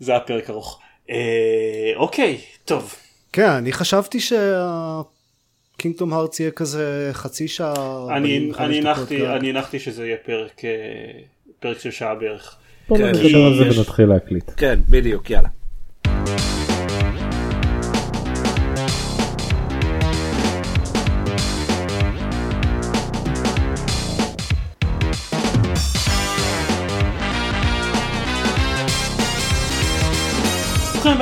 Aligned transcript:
זה 0.00 0.12
היה 0.12 0.20
פרק 0.20 0.50
ארוך. 0.50 0.80
אה, 1.10 1.92
אוקיי, 1.96 2.38
טוב. 2.64 2.94
כן, 3.32 3.50
אני 3.50 3.72
חשבתי 3.72 4.18
שהקינגדום 4.20 6.12
הארץ 6.12 6.40
יהיה 6.40 6.50
כזה 6.50 7.10
חצי 7.12 7.48
שעה. 7.48 8.06
אני, 8.16 8.50
אני, 8.58 8.78
הנחתי, 8.78 9.26
אני 9.26 9.50
הנחתי 9.50 9.78
שזה 9.78 10.06
יהיה 10.06 10.16
פרק, 10.26 10.64
אה, 10.64 10.70
פרק 11.60 11.78
של 11.78 11.90
שעה 11.90 12.14
בערך. 12.14 12.56
בוא 12.88 12.98
כן, 12.98 13.04
נדבר 13.04 13.46
על 13.46 13.54
זה 13.54 13.78
ונתחיל 13.78 14.06
להקליט. 14.06 14.50
כן, 14.56 14.80
בדיוק, 14.88 15.30
יאללה. 15.30 15.48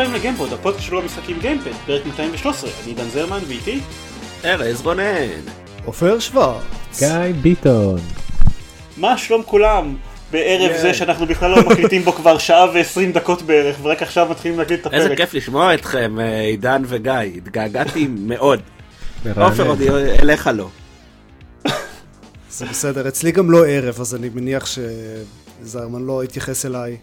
הבאים 0.01 0.15
לגיימפוד, 0.15 0.52
הפודקאסט 0.52 0.87
שלו 0.87 1.02
במשחקים 1.02 1.38
גיימפד, 1.41 1.70
פרק 1.87 2.07
213, 2.07 2.70
אני 2.84 2.95
דן 2.95 3.09
זרמן 3.09 3.38
ואיתי. 3.48 3.80
ארז 4.45 4.80
רונן. 4.80 5.41
עופר 5.84 6.19
שוורץ. 6.19 6.62
גיא 6.98 7.09
ביטון. 7.43 8.01
מה 8.97 9.19
שלום 9.19 9.43
כולם? 9.43 9.97
בערב 10.30 10.71
ייי. 10.71 10.80
זה 10.80 10.95
שאנחנו 10.95 11.27
בכלל 11.27 11.51
לא 11.51 11.69
מקליטים 11.71 12.02
בו 12.02 12.12
כבר 12.12 12.38
שעה 12.38 12.66
ועשרים 12.74 13.12
דקות 13.12 13.43
בערך, 13.43 13.77
ורק 13.83 14.02
עכשיו 14.02 14.29
מתחילים 14.30 14.59
להקליט 14.59 14.80
את 14.80 14.87
הפרק. 14.87 15.01
איזה 15.01 15.16
כיף 15.16 15.34
לשמוע 15.34 15.74
אתכם, 15.74 16.21
אה, 16.21 16.41
עידן 16.41 16.83
וגיא. 16.87 17.12
התגעגעתי 17.12 18.09
מאוד. 18.29 18.60
עופר 19.37 19.66
עוד 19.66 19.83
אליך 20.23 20.51
לא. 20.55 20.69
זה 22.51 22.66
בסדר, 22.66 23.09
אצלי 23.09 23.33
גם 23.33 23.51
לא 23.51 23.66
ערב, 23.66 24.01
אז 24.01 24.15
אני 24.15 24.29
מניח 24.35 24.66
שזרמן 25.62 26.02
לא 26.02 26.24
יתייחס 26.24 26.66
אליי. 26.66 26.96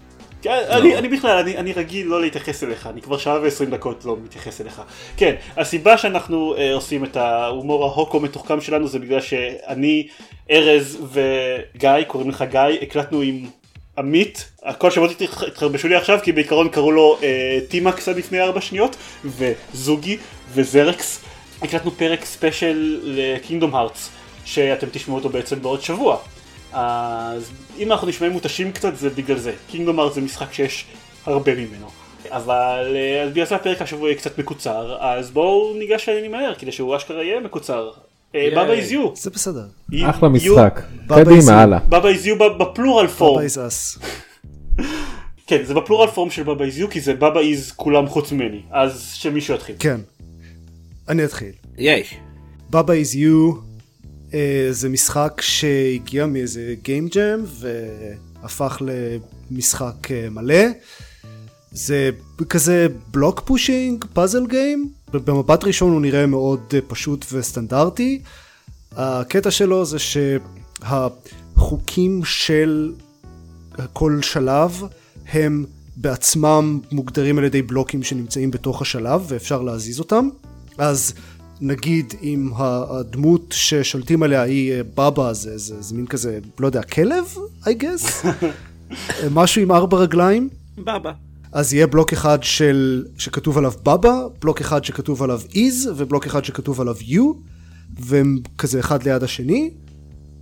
כן, 0.45 0.65
אני, 0.69 0.97
אני 0.97 1.07
בכלל, 1.07 1.37
אני, 1.37 1.57
אני 1.57 1.73
רגיל 1.73 2.07
לא 2.07 2.21
להתייחס 2.21 2.63
אליך, 2.63 2.87
אני 2.87 3.01
כבר 3.01 3.17
שעה 3.17 3.39
ועשרים 3.41 3.69
דקות 3.69 4.05
לא 4.05 4.17
מתייחס 4.23 4.61
אליך. 4.61 4.81
כן, 5.17 5.35
הסיבה 5.57 5.97
שאנחנו 5.97 6.55
אה, 6.57 6.73
עושים 6.73 7.03
את 7.03 7.17
ההומור 7.17 7.83
ההוקו 7.83 8.19
מתוחכם 8.19 8.61
שלנו 8.61 8.87
זה 8.87 8.99
בגלל 8.99 9.21
שאני, 9.21 10.07
ארז 10.51 10.97
וגיא, 11.11 11.91
קוראים 12.07 12.29
לך 12.29 12.43
גיא, 12.51 12.59
הקלטנו 12.81 13.21
עם 13.21 13.45
עמית, 13.97 14.51
הכל 14.63 14.91
שמות 14.91 15.11
התחרבשו 15.21 15.87
לי 15.87 15.95
עכשיו 15.95 16.19
כי 16.23 16.31
בעיקרון 16.31 16.69
קראו 16.69 16.91
לו 16.91 17.17
אה, 17.23 17.59
טימקס 17.67 18.09
עד 18.09 18.17
לפני 18.17 18.41
ארבע 18.41 18.61
שניות, 18.61 18.95
וזוגי 19.25 20.17
וזרקס. 20.53 21.21
הקלטנו 21.61 21.91
פרק 21.91 22.25
ספיישל 22.25 22.99
לקינגדום 23.03 23.75
הארטס, 23.75 24.09
שאתם 24.45 24.87
תשמעו 24.91 25.17
אותו 25.17 25.29
בעצם 25.29 25.61
בעוד 25.61 25.81
שבוע. 25.81 26.17
אז 26.75 27.51
אם 27.77 27.91
אנחנו 27.91 28.07
נשמעים 28.07 28.31
מותשים 28.31 28.71
קצת 28.71 28.95
זה 28.95 29.09
בגלל 29.09 29.37
זה. 29.37 29.53
קינגדום 29.67 29.99
ארט 29.99 30.13
זה 30.13 30.21
משחק 30.21 30.53
שיש 30.53 30.85
הרבה 31.25 31.55
ממנו. 31.55 31.87
אבל 32.29 32.95
אה, 32.95 33.23
אז 33.23 33.31
בגלל 33.31 33.45
זה 33.45 33.55
הפרק 33.55 33.81
השבוע 33.81 34.09
יהיה 34.09 34.17
קצת 34.17 34.39
מקוצר, 34.39 34.97
אז 34.99 35.31
בואו 35.31 35.73
ניגש 35.79 36.09
לעניינים 36.09 36.31
מהר 36.31 36.53
כדי 36.55 36.71
שהוא 36.71 36.95
אשכרה 36.95 37.23
יהיה 37.23 37.39
מקוצר. 37.39 37.91
בבא 38.33 38.71
איז 38.71 38.91
יו. 38.91 39.15
זה 39.15 39.29
בסדר. 39.29 39.65
אחלה 40.03 40.29
משחק. 40.29 40.81
קדימה. 41.07 41.61
הלאה. 41.61 41.79
בבא 41.79 42.09
איז 42.09 42.25
יו 42.25 42.35
בפלורל 42.59 43.07
פורם. 43.07 43.35
בבא 43.35 43.43
איז 43.43 43.59
אס. 43.67 43.97
כן, 45.47 45.63
זה 45.63 45.73
בפלורל 45.73 46.07
פורם 46.07 46.29
של 46.29 46.43
בבא 46.43 46.65
איז 46.65 46.79
יו 46.79 46.89
כי 46.89 47.01
זה 47.01 47.13
בבא 47.13 47.39
איז 47.39 47.71
כולם 47.71 48.07
חוץ 48.07 48.31
ממני. 48.31 48.61
אז 48.71 49.11
שמישהו 49.13 49.55
יתחיל. 49.55 49.75
כן. 49.79 50.01
אני 51.09 51.25
אתחיל. 51.25 51.51
יש. 51.77 52.15
בבא 52.69 52.93
איז 52.93 53.15
יו 53.15 53.51
זה 54.71 54.89
משחק 54.89 55.41
שהגיע 55.41 56.25
מאיזה 56.25 56.75
גיים 56.83 57.07
ג'ם 57.07 57.43
והפך 57.45 58.81
למשחק 59.51 60.11
אה, 60.11 60.29
מלא. 60.29 60.63
זה 61.71 62.09
כזה 62.49 62.87
בלוק 63.11 63.41
פושינג 63.45 64.05
פאזל 64.13 64.47
גיים 64.47 64.89
במבט 65.13 65.63
ראשון 65.63 65.91
הוא 65.91 66.01
נראה 66.01 66.25
מאוד 66.25 66.59
אה, 66.73 66.79
פשוט 66.87 67.25
וסטנדרטי. 67.31 68.21
הקטע 68.95 69.51
שלו 69.51 69.85
זה 69.85 69.97
שהחוקים 70.79 72.21
של 72.25 72.93
כל 73.93 74.19
שלב 74.21 74.81
הם 75.27 75.65
בעצמם 75.97 76.79
מוגדרים 76.91 77.37
על 77.37 77.43
ידי 77.43 77.61
בלוקים 77.61 78.03
שנמצאים 78.03 78.51
בתוך 78.51 78.81
השלב 78.81 79.25
ואפשר 79.27 79.61
להזיז 79.61 79.99
אותם. 79.99 80.29
אז 80.77 81.13
נגיד 81.61 82.13
אם 82.23 82.49
הדמות 82.55 83.41
ששולטים 83.51 84.23
עליה 84.23 84.41
היא 84.41 84.73
אה, 84.73 84.81
בבא 84.83 85.33
זה, 85.33 85.57
זה, 85.57 85.81
זה 85.81 85.95
מין 85.95 86.07
כזה 86.07 86.39
לא 86.59 86.67
יודע 86.67 86.81
כלב 86.81 87.25
I 87.63 87.67
guess? 87.67 88.27
משהו 89.31 89.61
עם 89.61 89.71
ארבע 89.71 89.97
רגליים? 89.97 90.49
בבא. 90.77 91.11
אז 91.51 91.73
יהיה 91.73 91.87
בלוק 91.87 92.13
אחד 92.13 92.39
של 92.41 93.05
שכתוב 93.17 93.57
עליו 93.57 93.73
בבא 93.83 94.21
בלוק 94.39 94.61
אחד 94.61 94.83
שכתוב 94.83 95.23
עליו 95.23 95.41
is 95.51 95.89
ובלוק 95.95 96.25
אחד 96.25 96.45
שכתוב 96.45 96.81
עליו 96.81 96.95
you 96.95 97.21
והם 97.99 98.39
כזה 98.57 98.79
אחד 98.79 99.03
ליד 99.03 99.23
השני 99.23 99.71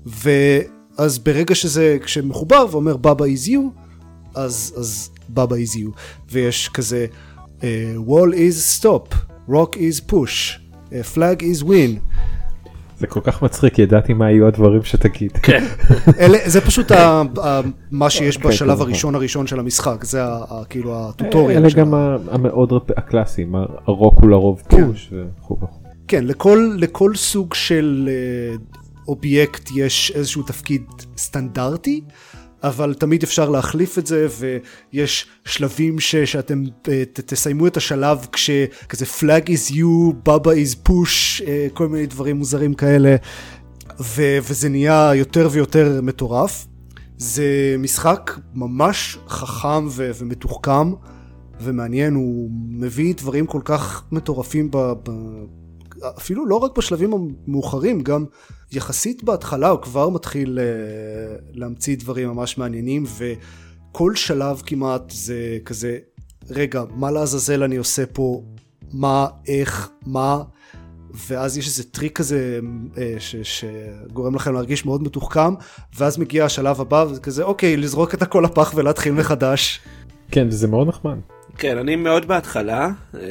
ואז 0.06 1.20
ברגע 1.20 1.56
שזה 1.56 1.98
כשמחובר 2.04 2.66
ואומר 2.72 2.98
בבא 2.98 3.26
is 3.26 3.48
you 3.48 3.60
אז 4.36 4.74
אז 4.78 5.10
בבא 5.30 5.56
is 5.56 5.78
you. 5.78 5.90
ויש 6.32 6.70
כזה 6.70 7.06
uh, 7.60 7.64
wall 8.08 8.34
is 8.34 8.82
stop 8.82 9.16
rock 9.50 9.76
is 9.76 10.12
push 10.12 10.63
flag 11.02 11.42
is 11.42 11.64
win 11.64 12.00
זה 13.04 13.08
כל 13.08 13.20
כך 13.24 13.42
מצחיק, 13.42 13.80
ידעתי 13.80 14.14
מה 14.14 14.32
יהיו 14.32 14.48
הדברים 14.48 14.84
שתגיד. 14.84 15.32
כן. 15.32 15.66
אלה, 16.20 16.38
זה 16.46 16.62
פשוט 16.62 16.92
ה, 16.92 17.22
ה, 17.44 17.62
מה 17.92 18.10
שיש 18.10 18.36
אוקיי, 18.36 18.52
בשלב 18.52 18.78
כן, 18.78 18.82
הראשון 18.82 19.16
הראשון 19.16 19.48
של 19.48 19.60
המשחק 19.60 20.04
זה 20.04 20.24
ה, 20.24 20.28
ה, 20.50 20.66
כאילו 20.70 20.96
הטוטוריאל 21.10 21.58
אלה 21.66 21.70
גם 21.74 21.94
המאוד 22.32 22.74
הקלאסיים, 22.98 23.56
הרוק 23.88 24.16
הוא 24.22 24.30
לרוב 24.30 24.62
כן. 24.70 24.88
פוש 24.88 25.14
וכו' 25.40 25.58
וכו'. 25.62 25.68
כן, 26.08 26.26
לכל, 26.26 26.72
לכל 26.78 27.16
סוג 27.16 27.54
של 27.54 28.10
אה, 28.12 28.56
אובייקט 29.08 29.70
יש 29.76 30.12
איזשהו 30.16 30.44
תפקיד 30.44 30.84
סטנדרטי, 31.18 32.02
אבל 32.64 32.94
תמיד 32.94 33.24
אפשר 33.24 33.50
להחליף 33.50 33.98
את 33.98 34.08
זה, 34.08 34.28
ויש 34.40 35.26
שלבים 35.46 36.00
ש, 36.00 36.16
שאתם 36.16 36.64
ת, 36.82 36.90
תסיימו 37.20 37.68
את 37.68 37.78
השלב 37.78 38.28
כשכזה 38.32 39.06
flag 39.20 39.50
is 39.50 39.72
you, 39.72 40.14
baba 40.30 40.48
is 40.48 40.90
push, 40.90 41.44
אה, 41.48 41.68
כל 41.74 41.88
מיני 41.88 42.06
דברים 42.06 42.36
מוזרים 42.38 42.74
כאלה, 42.74 43.16
ו, 44.00 44.38
וזה 44.50 44.70
נהיה 44.70 45.12
יותר 45.16 45.50
ויותר 45.52 46.00
מטורף. 46.04 46.68
זה 47.18 47.76
משחק 47.80 48.40
ממש 48.54 49.18
חכם 49.28 49.88
ו, 49.90 50.12
ומתוחכם 50.20 50.94
ומעניין, 51.62 52.14
הוא 52.14 52.50
מביא 52.70 53.14
דברים 53.16 53.46
כל 53.46 53.62
כך 53.66 54.04
מטורפים 54.12 54.72
ב... 54.72 54.78
ב 54.78 55.12
אפילו 56.18 56.46
לא 56.46 56.56
רק 56.56 56.78
בשלבים 56.78 57.14
המאוחרים, 57.14 58.02
גם 58.02 58.26
יחסית 58.72 59.24
בהתחלה 59.24 59.70
הוא 59.70 59.80
כבר 59.80 60.10
מתחיל 60.10 60.60
אה, 60.60 61.36
להמציא 61.52 61.98
דברים 61.98 62.30
ממש 62.30 62.58
מעניינים, 62.58 63.04
וכל 63.18 64.16
שלב 64.16 64.62
כמעט 64.66 65.10
זה 65.10 65.58
כזה, 65.66 65.98
רגע, 66.50 66.84
מה 66.96 67.12
לעזאזל 67.12 67.64
אני 67.64 67.76
עושה 67.76 68.06
פה, 68.06 68.44
מה, 68.94 69.28
איך, 69.48 69.90
מה, 70.06 70.44
ואז 71.28 71.58
יש 71.58 71.68
איזה 71.68 71.84
טריק 71.84 72.18
כזה 72.18 72.60
אה, 72.98 73.16
ש, 73.20 73.36
שגורם 73.36 74.36
לכם 74.36 74.54
להרגיש 74.54 74.86
מאוד 74.86 75.04
מתוחכם, 75.04 75.54
ואז 75.98 76.18
מגיע 76.18 76.46
השלב 76.46 76.82
הבא, 76.82 77.06
וזה 77.10 77.22
כזה, 77.22 77.44
אוקיי, 77.44 77.78
לזרוק 77.78 78.14
את 78.14 78.22
הכל 78.22 78.44
לפח 78.46 78.74
ולהתחיל 78.76 79.14
מחדש. 79.14 79.80
כן, 80.32 80.48
וזה 80.48 80.68
מאוד 80.68 80.88
נחמד. 80.88 81.18
כן, 81.58 81.78
אני 81.78 81.96
מאוד 81.96 82.26
בהתחלה, 82.26 82.90
אה, 83.16 83.22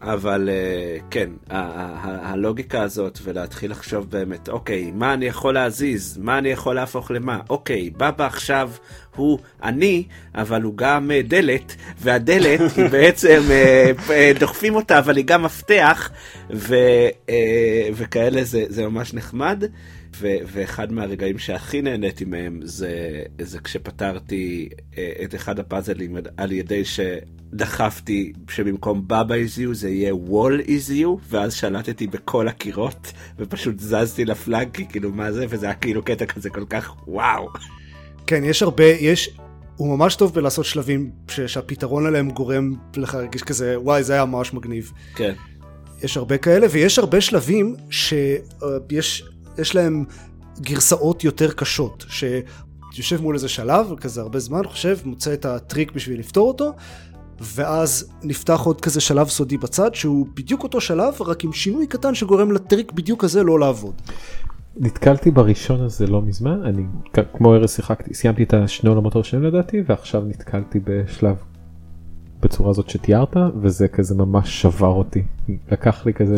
אבל 0.00 0.48
אה, 0.52 0.98
כן, 1.10 1.30
הלוגיקה 1.50 2.82
הזאת 2.82 3.18
ולהתחיל 3.22 3.70
לחשוב 3.70 4.10
באמת, 4.10 4.48
אוקיי, 4.48 4.90
מה 4.94 5.14
אני 5.14 5.26
יכול 5.26 5.54
להזיז? 5.54 6.18
מה 6.20 6.38
אני 6.38 6.48
יכול 6.48 6.74
להפוך 6.74 7.10
למה? 7.10 7.40
אוקיי, 7.50 7.90
בבא 7.90 8.26
עכשיו 8.26 8.70
הוא 9.16 9.38
אני, 9.62 10.04
אבל 10.34 10.62
הוא 10.62 10.76
גם 10.76 11.10
אה, 11.10 11.22
דלת, 11.22 11.76
והדלת 11.98 12.60
היא 12.76 12.88
בעצם, 12.92 13.42
אה, 14.10 14.32
דוחפים 14.38 14.74
אותה, 14.74 14.98
אבל 14.98 15.16
היא 15.16 15.24
גם 15.24 15.42
מפתח, 15.42 16.10
ו, 16.50 16.76
וכאלה 17.94 18.44
זה, 18.44 18.64
זה 18.68 18.88
ממש 18.88 19.14
נחמד. 19.14 19.64
ו- 20.20 20.36
ואחד 20.52 20.92
מהרגעים 20.92 21.38
שהכי 21.38 21.82
נהניתי 21.82 22.24
מהם 22.24 22.60
זה, 22.64 23.22
זה 23.40 23.58
כשפתרתי 23.58 24.68
אה, 24.98 25.12
את 25.24 25.34
אחד 25.34 25.58
הפאזלים 25.58 26.16
על 26.36 26.52
ידי 26.52 26.82
שדחפתי 26.84 28.32
שבמקום 28.50 29.02
בבא 29.06 29.34
is 29.34 29.58
you 29.58 29.72
זה 29.74 29.90
יהיה 29.90 30.12
wall 30.12 30.66
is 30.66 30.90
you 30.90 31.28
ואז 31.28 31.54
שלטתי 31.54 32.06
בכל 32.06 32.48
הקירות 32.48 33.12
ופשוט 33.38 33.78
זזתי 33.78 34.24
לפלאג 34.24 34.68
כי 34.72 34.86
כאילו 34.88 35.12
מה 35.12 35.32
זה 35.32 35.46
וזה 35.48 35.66
היה 35.66 35.74
כאילו 35.74 36.02
קטע 36.02 36.26
כזה 36.26 36.50
כל 36.50 36.64
כך 36.70 36.94
וואו. 37.06 37.48
כן, 38.26 38.44
יש 38.44 38.62
הרבה, 38.62 38.84
יש, 38.84 39.30
הוא 39.76 39.96
ממש 39.96 40.16
טוב 40.16 40.34
בלעשות 40.34 40.64
שלבים 40.64 41.10
ש, 41.28 41.40
שהפתרון 41.40 42.06
עליהם 42.06 42.30
גורם 42.30 42.74
לך 42.96 43.14
להרגיש 43.14 43.42
כזה, 43.42 43.80
וואי, 43.80 44.02
זה 44.02 44.12
היה 44.12 44.24
ממש 44.24 44.54
מגניב. 44.54 44.92
כן. 45.14 45.34
יש 46.02 46.16
הרבה 46.16 46.38
כאלה, 46.38 46.66
ויש 46.70 46.98
הרבה 46.98 47.20
שלבים 47.20 47.76
שיש 47.90 49.24
יש 49.58 49.74
להם 49.74 50.04
גרסאות 50.60 51.24
יותר 51.24 51.52
קשות, 51.52 52.06
יושב 52.96 53.22
מול 53.22 53.34
איזה 53.34 53.48
שלב, 53.48 53.94
כזה 54.00 54.20
הרבה 54.20 54.38
זמן, 54.38 54.64
חושב, 54.66 54.98
מוצא 55.04 55.34
את 55.34 55.44
הטריק 55.44 55.92
בשביל 55.92 56.20
לפתור 56.20 56.48
אותו, 56.48 56.72
ואז 57.40 58.10
נפתח 58.22 58.60
עוד 58.64 58.80
כזה 58.80 59.00
שלב 59.00 59.28
סודי 59.28 59.56
בצד, 59.56 59.94
שהוא 59.94 60.26
בדיוק 60.34 60.62
אותו 60.62 60.80
שלב, 60.80 61.14
רק 61.20 61.44
עם 61.44 61.52
שינוי 61.52 61.86
קטן 61.86 62.14
שגורם 62.14 62.52
לטריק 62.52 62.92
בדיוק 62.92 63.24
הזה 63.24 63.42
לא 63.42 63.60
לעבוד. 63.60 63.94
נתקלתי 64.76 65.30
בראשון 65.30 65.80
הזה 65.80 66.06
לא 66.06 66.22
מזמן 66.22 66.62
אני 66.64 66.82
כמו 67.36 67.54
ארז 67.54 67.70
שיחקתי 67.70 68.14
סיימתי 68.14 68.42
את 68.42 68.54
השני 68.54 68.90
עולמות 68.90 69.14
הראשונים 69.14 69.46
לדעתי 69.46 69.82
ועכשיו 69.86 70.22
נתקלתי 70.26 70.80
בשלב 70.84 71.36
בצורה 72.42 72.70
הזאת 72.70 72.90
שתיארת 72.90 73.36
וזה 73.62 73.88
כזה 73.88 74.14
ממש 74.14 74.62
שבר 74.62 74.86
אותי 74.86 75.22
לקח 75.72 76.06
לי 76.06 76.14
כזה 76.14 76.34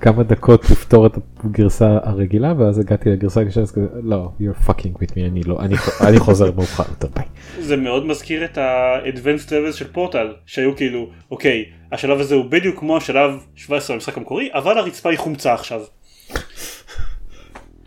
כמה 0.00 0.22
דקות 0.22 0.70
לפתור 0.70 1.06
את 1.06 1.12
הגרסה 1.44 1.98
הרגילה 2.02 2.54
ואז 2.58 2.78
הגעתי 2.78 3.10
לגרסה 3.10 3.40
הגרסה 3.40 3.60
כזה 3.60 3.86
לא 4.02 4.30
you're 4.40 4.68
fucking 4.68 5.02
with 5.02 5.10
me 5.10 5.20
אני 5.30 5.42
לא 5.42 5.60
אני, 5.60 5.74
אני 6.08 6.18
חוזר 6.18 6.52
מאוחר 6.52 6.84
יותר 6.88 7.08
ביי. 7.16 7.24
זה 7.60 7.76
מאוד 7.76 8.06
מזכיר 8.06 8.44
את 8.44 8.58
ה-advanced 8.58 9.48
levels 9.48 9.72
של 9.72 9.92
פורטל 9.92 10.32
שהיו 10.46 10.76
כאילו 10.76 11.08
אוקיי 11.30 11.64
השלב 11.92 12.20
הזה 12.20 12.34
הוא 12.34 12.44
בדיוק 12.44 12.78
כמו 12.78 12.96
השלב 12.96 13.30
17 13.56 13.96
במשחק 13.96 14.16
המקורי 14.16 14.48
אבל 14.54 14.78
הרצפה 14.78 15.10
היא 15.10 15.18
חומצה 15.18 15.54
עכשיו. 15.54 15.80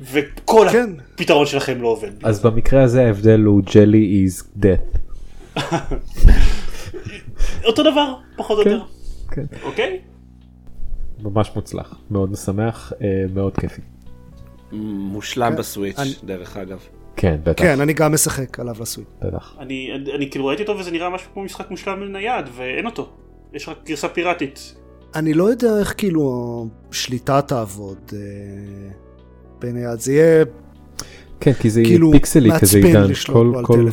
וכל 0.02 0.68
כן. 0.72 0.90
הפתרון 1.14 1.46
שלכם 1.46 1.82
לא 1.82 1.88
עובד. 1.88 2.12
אז 2.24 2.42
במקרה 2.42 2.84
הזה 2.84 3.06
ההבדל 3.06 3.42
הוא 3.42 3.62
jelly 3.68 4.28
is 4.28 4.64
death. 4.64 4.98
אותו 7.66 7.84
דבר 7.84 8.14
פחות 8.36 8.60
או 8.60 8.64
כן, 8.64 8.70
יותר. 8.70 8.86
כן. 9.32 9.46
אוקיי? 9.64 10.00
ממש 11.24 11.52
מוצלח 11.56 11.96
מאוד 12.12 12.32
משמח 12.32 12.94
אה, 13.02 13.08
מאוד 13.34 13.58
כיפי. 13.58 13.82
מושלם 14.72 15.52
כן, 15.52 15.58
בסוויץ', 15.58 15.98
דרך 16.24 16.58
אגב. 16.58 16.80
כן 17.16 17.38
בטח 17.44 17.64
כן, 17.64 17.82
אני 17.82 17.94
גם 17.94 18.14
משחק 18.14 18.60
עליו 18.60 18.76
לסוויט. 18.80 19.08
בטח. 19.22 19.56
אני, 19.60 19.92
אני, 19.96 20.14
אני 20.14 20.30
כאילו 20.30 20.46
ראיתי 20.46 20.62
אותו 20.62 20.78
וזה 20.78 20.92
נראה 20.92 21.10
משהו 21.10 21.30
כמו 21.34 21.44
משחק 21.44 21.72
מושלם 21.72 22.02
לנייד 22.02 22.46
ואין 22.56 22.86
אותו. 22.86 23.10
יש 23.54 23.70
רק 23.70 23.78
גרסה 23.86 24.10
פיראטית. 24.10 24.76
אני 25.16 25.34
לא 25.34 25.44
יודע 25.44 25.80
איך 25.80 25.94
כאילו 25.98 26.68
שליטה 26.92 27.42
תעבוד 27.42 28.12
אה, 28.14 28.20
ביניד, 29.60 30.00
זה 30.00 30.14
יהיה 30.14 30.46
כן 31.42 31.54
כי 31.54 31.70
זה 31.70 31.82
כאילו 31.84 32.12
פיקסלי 32.12 32.50
כזה 32.60 32.78
עידן 32.78 33.14
כל, 33.32 33.54
כל. 33.64 33.86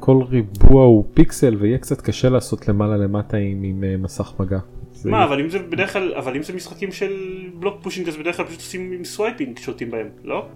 כל 0.00 0.22
ריבוע 0.30 0.84
הוא 0.84 1.04
פיקסל 1.14 1.56
ויהיה 1.60 1.78
קצת 1.78 2.00
קשה 2.00 2.28
לעשות 2.28 2.68
למעלה 2.68 2.96
למטה 2.96 3.36
עם, 3.36 3.62
עם 3.62 3.84
אה, 3.84 3.96
מסך 3.96 4.32
מגע. 4.38 4.58
מה 5.04 5.24
אבל 5.24 5.40
אם 5.40 5.48
זה 5.48 5.58
בדרך 5.58 5.92
כלל 5.92 6.14
אבל 6.14 6.36
אם 6.36 6.42
זה 6.42 6.52
משחקים 6.52 6.92
של 6.92 7.12
block 7.58 7.76
pushing 7.82 8.08
אז 8.08 8.16
בדרך 8.16 8.36
כלל 8.36 8.46
פשוט 8.46 8.58
עושים 8.58 8.92
עם 8.92 9.04
swiping 9.04 9.58
שולטים 9.58 9.90
בהם 9.90 10.08
לא? 10.24 10.46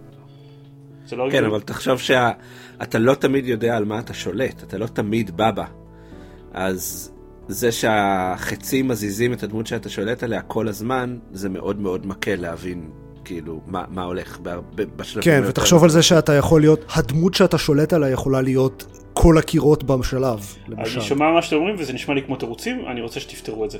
לא 1.13 1.29
כן. 1.31 1.45
אבל 1.45 1.61
תחשוב 1.61 1.99
שאתה 1.99 2.99
לא 2.99 3.15
תמיד 3.15 3.47
יודע 3.47 3.77
על 3.77 3.85
מה 3.85 3.99
אתה 3.99 4.15
שולט, 4.15 4.63
אתה 4.63 4.79
לא 4.79 4.87
תמיד 4.87 5.37
Baba. 5.37 5.65
אז 6.53 7.13
זה 7.49 7.73
שהחצים 7.73 8.89
מזיזים 8.89 9.33
את 9.33 9.43
הדמות 9.43 9.67
שאתה 9.67 9.89
שולט 9.89 10.23
עליה 10.23 10.43
כל 10.43 10.69
הזמן, 10.69 11.19
זה 11.33 11.49
מאוד 11.49 11.81
מאוד 11.81 12.07
מקל 12.07 12.37
להבין 12.37 12.91
כאילו 13.29 13.61
מה, 13.67 13.85
מה 13.89 14.03
הולך 14.03 14.39
בשלבים 14.97 15.23
כן, 15.23 15.31
היותר- 15.31 15.49
ותחשוב 15.49 15.85
על 15.85 15.91
זה 15.91 16.03
שאתה 16.03 16.33
יכול 16.35 16.61
להיות, 16.61 16.85
הדמות 16.95 17.35
שאתה 17.35 17.59
שולט 17.59 17.93
עליה 17.93 18.11
יכולה 18.11 18.41
להיות 18.41 18.87
כל 19.13 19.39
הקירות 19.39 19.85
בשלב, 19.85 20.55
אני 20.69 20.77
למשל. 20.77 21.01
שומע 21.01 21.31
מה 21.31 21.43
שאתם 21.43 21.57
אומרים 21.57 21.77
וזה 21.79 21.93
נשמע 21.93 22.15
לי 22.15 22.23
כמו 22.27 22.37
תירוצים 22.37 22.83
אני 22.93 23.01
רוצה 23.01 23.21
שתפתרו 23.21 23.65
את 23.65 23.71
זה. 23.71 23.79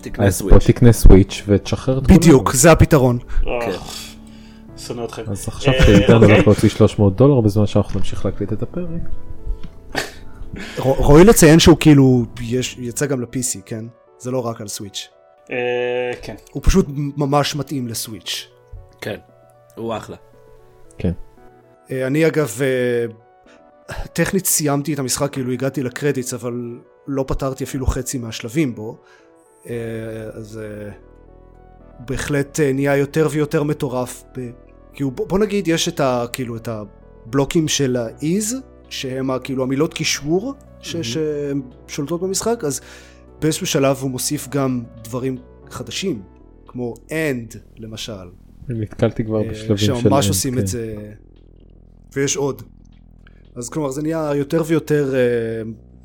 תקנה 0.00 0.26
אז 0.26 0.42
בוא 0.42 0.50
סוויץ'. 0.50 0.64
תקנה 0.66 0.92
סוויץ' 0.92 1.42
ותשחרר 1.46 1.98
את 1.98 2.02
בדיוק, 2.02 2.42
כולנו. 2.46 2.58
זה 2.58 2.72
הפתרון. 2.72 3.18
אה, 3.46 3.58
שונא 4.78 5.04
אתכם. 5.04 5.22
אז 5.26 5.48
עכשיו 5.48 5.74
אה, 5.74 5.82
שעידן 5.82 6.14
אוקיי. 6.14 6.32
הולך 6.34 6.46
להוציא 6.46 6.68
300 6.68 7.16
דולר 7.16 7.40
בזמן 7.40 7.66
שאנחנו 7.66 7.98
נמשיך 8.00 8.24
להקליט 8.26 8.52
את 8.52 8.62
הפרק. 8.62 8.88
ראוי 10.78 11.24
לציין 11.24 11.58
שהוא 11.58 11.76
כאילו, 11.80 12.24
יצא 12.78 13.06
גם 13.06 13.20
ל-PC, 13.20 13.60
כן? 13.66 13.84
זה 14.18 14.30
לא 14.30 14.46
רק 14.46 14.60
על 14.60 14.68
סוויץ'. 14.68 15.08
אה, 15.50 15.56
כן. 16.22 16.34
הוא 16.52 16.62
פשוט 16.64 16.86
ממש 17.16 17.56
מתאים 17.56 17.88
לסוויץ'. 17.88 18.48
כן, 19.00 19.16
הוא 19.76 19.96
אחלה. 19.96 20.16
כן. 20.98 21.12
אה, 21.90 22.06
אני 22.06 22.26
אגב, 22.26 22.58
אה, 22.62 23.06
טכנית 24.12 24.46
סיימתי 24.46 24.94
את 24.94 24.98
המשחק, 24.98 25.32
כאילו 25.32 25.52
הגעתי 25.52 25.82
לקרדיטס, 25.82 26.34
אבל 26.34 26.78
לא 27.06 27.24
פתרתי 27.28 27.64
אפילו 27.64 27.86
חצי 27.86 28.18
מהשלבים 28.18 28.74
בו. 28.74 28.98
אה, 29.66 29.74
אז 30.32 30.60
בהחלט 31.98 32.60
נהיה 32.60 32.96
יותר 32.96 33.28
ויותר 33.30 33.62
מטורף. 33.62 34.24
ב... 34.36 34.50
כאילו, 34.92 35.10
בוא, 35.10 35.38
נגיד, 35.38 35.68
יש 35.68 35.88
את, 35.88 36.00
ה, 36.00 36.24
כאילו, 36.32 36.56
את 36.56 36.68
הבלוקים 36.68 37.68
של 37.68 37.96
ה-ease, 37.96 38.54
שהם 38.88 39.30
כאילו 39.44 39.62
המילות 39.62 39.94
קישור 39.94 40.54
ש- 40.80 40.96
שהן 40.96 41.62
שולטות 41.88 42.20
במשחק, 42.20 42.64
אז 42.64 42.80
באיזשהו 43.40 43.66
שלב 43.66 43.96
הוא 43.96 44.10
מוסיף 44.10 44.48
גם 44.48 44.82
דברים 45.04 45.36
חדשים, 45.70 46.22
כמו 46.66 46.94
end 47.08 47.56
למשל. 47.76 48.28
נתקלתי 48.74 49.24
כבר 49.24 49.42
אה, 49.42 49.50
בשלבים 49.50 49.76
של... 49.76 49.94
שממש 49.94 50.28
עושים 50.28 50.54
כן. 50.54 50.60
את 50.60 50.66
זה, 50.66 50.96
ויש 52.14 52.36
עוד. 52.36 52.62
אז 53.56 53.68
כלומר 53.68 53.90
זה 53.90 54.02
נהיה 54.02 54.30
יותר 54.34 54.62
ויותר 54.66 55.14
אה, 55.14 55.20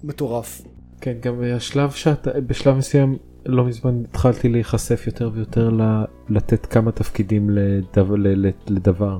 מטורף. 0.03 0.61
כן, 1.01 1.13
גם 1.21 1.35
השלב 1.55 1.91
שאתה, 1.91 2.31
בשלב 2.47 2.77
מסוים, 2.77 3.17
לא 3.45 3.65
מזמן 3.65 4.03
התחלתי 4.09 4.49
להיחשף 4.49 5.03
יותר 5.07 5.29
ויותר 5.33 5.69
ל, 5.69 5.81
לתת 6.29 6.65
כמה 6.65 6.91
תפקידים 6.91 7.49
לדבר, 7.49 8.15
ל, 8.15 8.27
ל, 8.27 8.49
לדבר. 8.67 9.19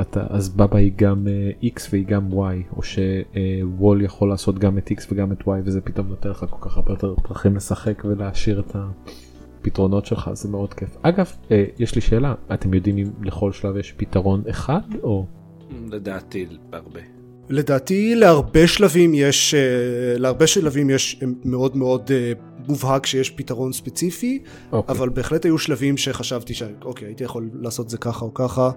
אתה, 0.00 0.26
אז 0.28 0.48
בבא 0.48 0.78
היא 0.78 0.92
גם 0.96 1.26
uh, 1.26 1.64
X 1.64 1.80
והיא 1.90 2.06
גם 2.06 2.30
Y, 2.32 2.76
או 2.76 2.82
שוול 2.82 4.02
יכול 4.02 4.28
לעשות 4.28 4.58
גם 4.58 4.78
את 4.78 4.90
X 4.90 5.04
וגם 5.12 5.32
את 5.32 5.42
Y, 5.42 5.50
וזה 5.64 5.80
פתאום 5.80 6.08
נותן 6.08 6.28
לך 6.28 6.46
כל 6.50 6.68
כך 6.68 6.76
הרבה 6.76 6.92
יותר 6.92 7.14
דרכים 7.28 7.56
לשחק 7.56 8.02
ולהשאיר 8.04 8.60
את 8.60 8.76
הפתרונות 9.66 10.06
שלך, 10.06 10.30
זה 10.32 10.48
מאוד 10.48 10.74
כיף. 10.74 10.96
אגב, 11.02 11.26
uh, 11.26 11.52
יש 11.78 11.94
לי 11.94 12.00
שאלה, 12.00 12.34
אתם 12.54 12.74
יודעים 12.74 12.98
אם 12.98 13.10
לכל 13.22 13.52
שלב 13.52 13.76
יש 13.76 13.92
פתרון 13.96 14.42
אחד, 14.50 14.80
או... 15.02 15.26
לדעתי 15.90 16.46
הרבה. 16.72 17.00
לדעתי 17.48 18.14
להרבה 18.14 18.66
שלבים 18.66 19.14
יש, 19.14 19.54
אה, 19.54 20.18
להרבה 20.18 20.46
שלבים 20.46 20.90
יש 20.90 21.20
אה, 21.22 21.28
מאוד 21.44 21.76
מאוד 21.76 22.10
אה, 22.10 22.32
מובהק 22.68 23.06
שיש 23.06 23.30
פתרון 23.30 23.72
ספציפי, 23.72 24.42
אוקיי. 24.72 24.96
אבל 24.96 25.08
בהחלט 25.08 25.44
היו 25.44 25.58
שלבים 25.58 25.96
שחשבתי 25.96 26.54
שאוקיי 26.54 27.08
הייתי 27.08 27.24
יכול 27.24 27.50
לעשות 27.54 27.90
זה 27.90 27.98
ככה 27.98 28.24
או 28.24 28.34
ככה. 28.34 28.70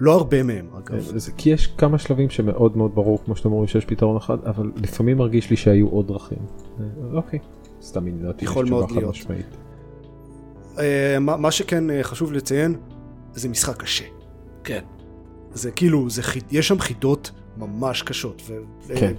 לא 0.00 0.12
הרבה 0.12 0.42
מהם 0.42 0.66
אגב. 0.78 1.00
זה 1.00 1.32
כי 1.32 1.50
יש 1.50 1.66
כמה 1.66 1.98
שלבים 1.98 2.30
שמאוד 2.30 2.76
מאוד 2.76 2.94
ברור 2.94 3.18
כמו 3.24 3.36
שאתם 3.36 3.52
אומרים 3.52 3.68
שיש 3.68 3.84
פתרון 3.84 4.16
אחד 4.16 4.44
אבל 4.46 4.70
לפעמים 4.76 5.16
מרגיש 5.16 5.50
לי 5.50 5.56
שהיו 5.56 5.88
עוד 5.88 6.08
דרכים. 6.08 6.38
אה, 6.80 6.84
אוקיי. 7.12 7.38
סתם 7.82 8.06
אני 8.06 8.20
יודעת 8.20 8.42
יכול 8.42 8.66
מאוד 8.68 8.90
להיות. 8.90 9.14
אה, 9.30 9.36
מה 11.20 11.36
מה 11.36 11.50
שכן 11.50 11.90
אה, 11.90 12.02
חשוב 12.02 12.32
לציין, 12.32 12.76
זה 13.34 13.48
משחק 13.48 13.76
קשה. 13.76 14.04
כן. 14.64 14.84
זה 15.54 15.70
כאילו, 15.70 16.10
זה, 16.10 16.22
חיד- 16.22 16.44
יש 16.50 16.68
שם 16.68 16.78
חידות 16.78 17.30
ממש 17.56 18.02
קשות. 18.02 18.42
ו- 18.46 18.58
כן. 18.96 19.12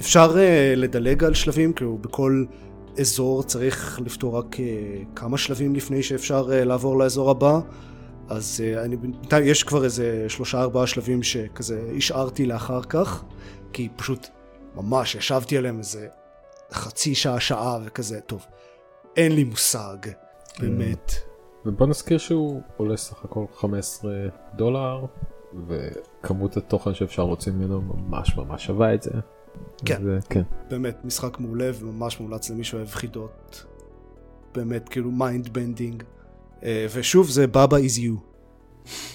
אפשר 0.00 0.30
uh, 0.30 0.36
לדלג 0.76 1.24
על 1.24 1.34
שלבים, 1.34 1.72
כאילו 1.72 1.98
בכל 1.98 2.44
אזור 3.00 3.42
צריך 3.42 4.00
לפתור 4.04 4.38
רק 4.38 4.56
כמה 5.16 5.38
שלבים 5.38 5.74
לפני 5.74 6.02
שאפשר 6.02 6.46
לעבור 6.52 6.98
לאזור 6.98 7.30
הבא. 7.30 7.60
אז 8.28 8.60
אני, 8.84 8.96
בינתיים 8.96 9.44
יש 9.46 9.62
כבר 9.62 9.84
איזה 9.84 10.24
שלושה 10.28 10.60
ארבעה 10.60 10.86
שלבים 10.86 11.22
שכזה 11.22 11.80
השארתי 11.96 12.46
לאחר 12.46 12.82
כך, 12.82 13.22
כי 13.72 13.88
פשוט 13.96 14.26
ממש 14.76 15.14
ישבתי 15.14 15.56
עליהם 15.58 15.78
איזה 15.78 16.06
חצי 16.72 17.14
שעה, 17.14 17.40
שעה 17.40 17.78
וכזה, 17.84 18.20
טוב, 18.20 18.44
אין 19.18 19.32
לי 19.34 19.44
מושג, 19.44 19.96
באמת. 20.58 21.12
ובוא 21.66 21.86
נזכיר 21.86 22.18
שהוא 22.18 22.62
עולה 22.76 22.96
סך 22.96 23.24
הכל 23.24 23.44
15 23.54 24.12
דולר 24.54 25.04
וכמות 25.66 26.56
התוכן 26.56 26.94
שאפשר 26.94 27.24
להוציא 27.24 27.52
ממנו 27.52 27.80
ממש 27.80 28.36
ממש 28.36 28.66
שווה 28.66 28.94
את 28.94 29.02
זה. 29.02 29.10
כן. 29.86 30.02
זה, 30.02 30.18
כן. 30.30 30.42
באמת 30.70 31.04
משחק 31.04 31.40
מעולה 31.40 31.70
וממש 31.74 32.20
מומלץ 32.20 32.50
למי 32.50 32.64
שאוהב 32.64 32.88
חידות. 32.88 33.64
באמת 34.54 34.88
כאילו 34.88 35.10
mind 35.10 35.48
bending. 35.48 36.02
ושוב 36.94 37.28
זה 37.28 37.46
Baba 37.46 37.76
Is 37.76 37.98
You. 37.98 38.14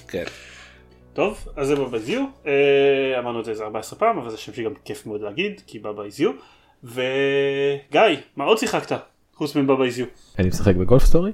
כן. 0.07 0.23
טוב, 1.13 1.47
אז 1.55 1.67
זה 1.67 1.75
Baba 1.75 1.97
Is 1.97 2.07
You, 2.07 2.25
אה, 2.45 3.19
אמרנו 3.19 3.39
את 3.39 3.45
זה 3.45 3.51
איזה 3.51 3.63
14 3.63 3.99
פעם, 3.99 4.17
אבל 4.17 4.29
זה 4.29 4.37
שם 4.37 4.53
שגם 4.53 4.73
כיף 4.85 5.05
מאוד 5.05 5.21
להגיד, 5.21 5.61
כי 5.67 5.79
Baba 5.79 6.03
Is 6.03 6.13
You. 6.13 6.31
וגיא, 6.83 8.01
מה 8.35 8.43
עוד 8.43 8.57
שיחקת? 8.57 9.12
חוץ 9.35 9.55
מ 9.55 9.61
Baba 9.61 9.83
Is 9.83 9.91
You. 9.91 10.05
אני 10.39 10.47
משחק 10.47 10.75
ב 10.75 10.81
Golf 10.81 11.03
Story 11.03 11.31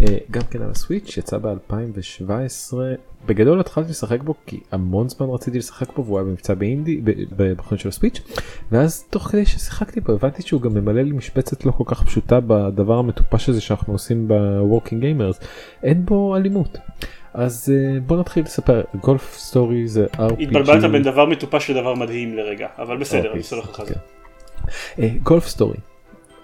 אה, 0.00 0.18
גם 0.30 0.42
כן 0.50 0.62
על 0.62 0.70
ה 0.70 0.77
Switch 0.77 1.16
יצא 1.16 1.36
ב2017 1.36 2.74
בגדול 3.26 3.60
התחלתי 3.60 3.90
לשחק 3.90 4.22
בו 4.22 4.34
כי 4.46 4.60
המון 4.72 5.08
זמן 5.08 5.26
רציתי 5.30 5.58
לשחק 5.58 5.96
בו 5.96 6.04
והוא 6.04 6.18
היה 6.18 6.24
במבצע 6.24 6.54
באינדי 6.54 7.00
בחנות 7.36 7.80
של 7.80 7.88
ה 7.88 7.93
Switch 7.93 8.20
ואז 8.72 9.04
תוך 9.10 9.22
כדי 9.22 9.46
ששיחקתי 9.46 10.00
בו 10.00 10.12
הבנתי 10.12 10.42
שהוא 10.42 10.60
גם 10.60 10.74
ממלא 10.74 11.02
לי 11.02 11.12
משבצת 11.12 11.64
לא 11.64 11.70
כל 11.70 11.84
כך 11.86 12.02
פשוטה 12.02 12.40
בדבר 12.40 12.98
המטופש 12.98 13.48
הזה 13.48 13.60
שאנחנו 13.60 13.92
עושים 13.92 14.28
ב 14.28 14.37
Working 14.37 15.00
Gamers 15.00 15.40
אין 15.82 16.04
בו 16.04 16.36
אלימות. 16.36 16.78
אז 17.34 17.74
אה, 17.76 18.00
בוא 18.00 18.16
נתחיל 18.16 18.44
לספר 18.44 18.82
Golf 19.00 19.36
Story 19.38 19.88
זה 19.88 20.06
RPG. 20.14 20.42
התבלבלת 20.42 20.90
בין 20.90 21.02
דבר 21.02 21.26
מטופש 21.26 21.70
לדבר 21.70 21.94
מדהים 21.94 22.36
לרגע, 22.36 22.68
אבל 22.78 22.96
בסדר, 22.96 23.32
אני 23.32 23.42
סולח 23.42 23.80
לך. 23.80 23.92
Golf 25.22 25.46
Story, 25.46 25.76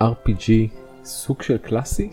RPG, 0.03 0.51
סוג 1.07 1.43
של 1.43 1.59
קלאסי, 1.59 2.11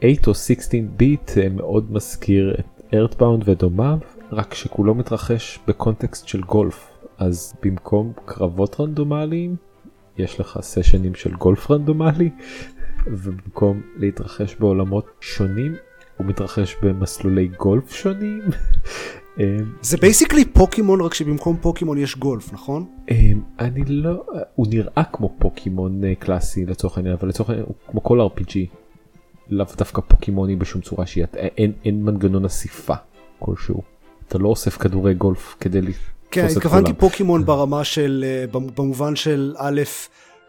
8 0.00 0.14
או 0.26 0.34
16 0.34 0.80
ביט 0.96 1.30
מאוד 1.50 1.92
מזכיר 1.92 2.56
את 2.58 2.94
EarthBound 2.94 3.48
ודומיו, 3.48 3.98
רק 4.32 4.54
שכולו 4.54 4.94
מתרחש 4.94 5.58
בקונטקסט 5.68 6.28
של 6.28 6.40
גולף, 6.40 6.88
אז 7.18 7.54
במקום 7.62 8.12
קרבות 8.24 8.80
רנדומליים, 8.80 9.56
יש 10.18 10.40
לך 10.40 10.58
סשנים 10.60 11.14
של 11.14 11.34
גולף 11.34 11.70
רנדומלי, 11.70 12.30
ובמקום 13.06 13.82
להתרחש 13.96 14.54
בעולמות 14.54 15.06
שונים, 15.20 15.74
הוא 16.16 16.26
מתרחש 16.26 16.76
במסלולי 16.82 17.48
גולף 17.48 17.92
שונים. 17.92 18.42
זה 19.82 19.96
basically 19.96 20.44
פוקימון 20.44 21.00
רק 21.00 21.14
שבמקום 21.14 21.56
פוקימון 21.60 21.98
יש 21.98 22.16
גולף 22.16 22.52
נכון? 22.52 22.86
אני 23.58 23.84
לא 23.86 24.24
הוא 24.54 24.66
נראה 24.70 25.02
כמו 25.12 25.34
פוקימון 25.38 26.04
אה, 26.04 26.14
קלאסי 26.14 26.66
לצורך 26.66 26.96
העניין 26.96 27.16
אבל 27.20 27.28
לצורך 27.28 27.50
העניין 27.50 27.66
הוא 27.66 27.74
כמו 27.90 28.02
כל 28.02 28.20
RPG. 28.20 28.84
לאו 29.50 29.66
דווקא 29.76 30.02
פוקימוני 30.08 30.56
בשום 30.56 30.80
צורה 30.80 31.06
שהיא 31.06 31.24
אין, 31.34 31.72
אין 31.84 32.04
מנגנון 32.04 32.44
אסיפה 32.44 32.94
כלשהו. 33.38 33.82
אתה 34.28 34.38
לא 34.38 34.48
אוסף 34.48 34.76
כדורי 34.76 35.14
גולף 35.14 35.56
כדי 35.60 35.80
לתפוס 35.80 36.04
כן, 36.30 36.40
את 36.40 36.46
כולם. 36.46 36.56
התכוונתי 36.56 36.92
פוקימון 36.92 37.44
ברמה 37.44 37.84
של 37.84 38.24
אה, 38.26 38.60
במובן 38.76 39.16
של 39.16 39.54
א' 39.58 39.82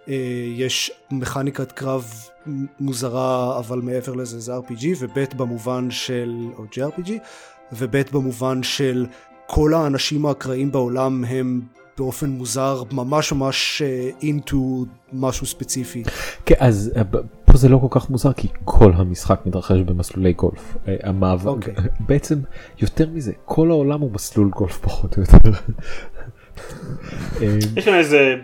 אה, 0.08 0.14
יש 0.56 0.92
מכניקת 1.12 1.72
קרב 1.72 2.14
מוזרה 2.80 3.60
אבל 3.60 3.80
מעבר 3.80 4.14
לזה 4.14 4.40
זה 4.40 4.58
RPG 4.58 4.86
וב' 5.00 5.26
במובן 5.38 5.92
של 5.92 6.36
או 6.58 6.64
JRPG 6.72 7.12
וב' 7.74 7.98
במובן 8.12 8.64
של 8.64 9.06
כל 9.48 9.74
האנשים 9.74 10.26
האקראיים 10.26 10.72
בעולם 10.72 11.24
הם 11.24 11.62
באופן 11.98 12.30
מוזר 12.30 12.84
ממש 12.92 13.34
ממש 13.34 13.82
אינטו 14.22 14.86
משהו 15.14 15.46
ספציפי. 15.46 16.04
כן 16.46 16.56
אז 16.60 16.92
אה, 16.96 17.04
פה 17.46 17.58
זה 17.58 17.70
לא 17.70 17.78
כל 17.78 18.00
כך 18.00 18.10
מוזר 18.10 18.34
כי 18.34 18.48
כל 18.64 18.92
המשחק 18.96 19.42
מתרחש 19.46 19.80
במסלולי 19.80 20.34
גולף. 20.34 20.78
אה, 20.88 20.96
המעבר 21.04 21.52
אוקיי. 21.52 21.74
בעצם 22.08 22.40
יותר 22.82 23.10
מזה 23.10 23.32
כל 23.46 23.72
העולם 23.72 24.02
הוא 24.02 24.12
מסלול 24.12 24.50
גולף 24.50 24.78
פחות 24.78 25.18
או 25.18 25.22
יותר. 25.22 25.50
אה, 27.42 27.58
יש 27.78 27.86
כאן 27.86 27.94
איזה 27.94 28.36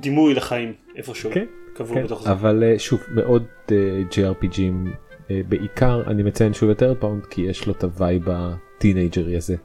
דימוי 0.00 0.34
לחיים 0.34 0.72
איפשהו, 0.96 1.30
כן, 1.34 1.44
כן, 1.74 2.04
בתוך 2.04 2.22
זה. 2.22 2.32
אבל 2.32 2.64
אה, 2.64 2.78
שוב 2.78 3.00
מאוד 3.14 3.44
אה, 3.72 3.76
JRPGים 4.10 4.88
אה, 5.30 5.40
בעיקר 5.48 6.02
אני 6.06 6.22
מציין 6.22 6.54
שוב 6.54 6.70
את 6.70 6.82
EarthBound 6.82 7.26
כי 7.26 7.42
יש 7.42 7.66
לו 7.66 7.72
את 7.72 7.84
ה 7.84 7.93
vibe 7.93 8.28
הטינאייג'רי 8.78 9.36
הזה. 9.36 9.56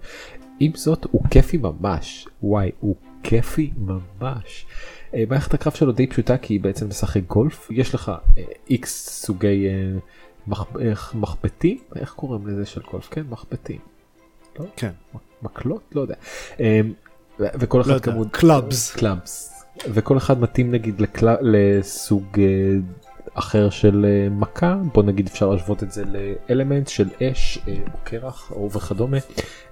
עם 0.60 0.72
זאת 0.76 1.06
הוא 1.12 1.22
כיפי 1.32 1.58
ממש 1.58 2.28
וואי 2.44 2.72
הוא 2.80 2.96
כיפי 3.24 3.72
ממש. 3.78 4.66
אה, 5.14 5.24
מערכת 5.30 5.54
הקרב 5.54 5.74
שלו 5.74 5.92
די 5.92 6.08
פשוטה 6.08 6.38
כי 6.38 6.54
היא 6.54 6.62
בעצם 6.62 6.90
משחק 6.90 7.22
גולף 7.28 7.68
יש 7.72 7.96
לך 7.96 8.12
איקס 8.70 9.10
סוגי 9.26 9.68
אה, 9.68 10.00
מח- 10.48 10.76
איך- 10.80 11.16
מחבטים 11.16 11.78
איך 11.96 12.14
קוראים 12.14 12.48
לזה 12.48 12.66
של 12.66 12.82
גולף 12.92 13.08
כן 13.12 13.24
מחבטים. 13.30 13.80
לא? 14.60 14.66
כן. 14.76 14.92
מקלות 15.42 15.82
לא 15.96 16.02
יודע. 16.02 16.16
אה, 16.60 16.82
ו- 17.40 17.46
וכל 17.60 17.82
אחד 17.82 17.90
לא 17.90 18.00
כמובן 18.00 18.30
clubs. 18.30 18.92
clubs 18.96 19.64
וכל 19.94 20.18
אחד 20.18 20.40
מתאים 20.40 20.72
נגיד 20.72 21.02
לקל... 21.02 21.36
לסוג 21.42 22.24
אה, 22.38 22.44
אחר 23.34 23.70
של 23.70 24.06
אה, 24.06 24.30
מכה 24.30 24.76
בוא 24.94 25.04
נגיד 25.04 25.28
אפשר 25.28 25.50
להשוות 25.50 25.84
את 25.84 25.92
זה 25.92 26.04
לאלמנט 26.06 26.88
של 26.88 27.10
אש 27.22 27.60
אה, 27.68 27.74
או 27.94 27.98
קרח 28.04 28.52
או 28.52 28.72
וכדומה. 28.72 29.18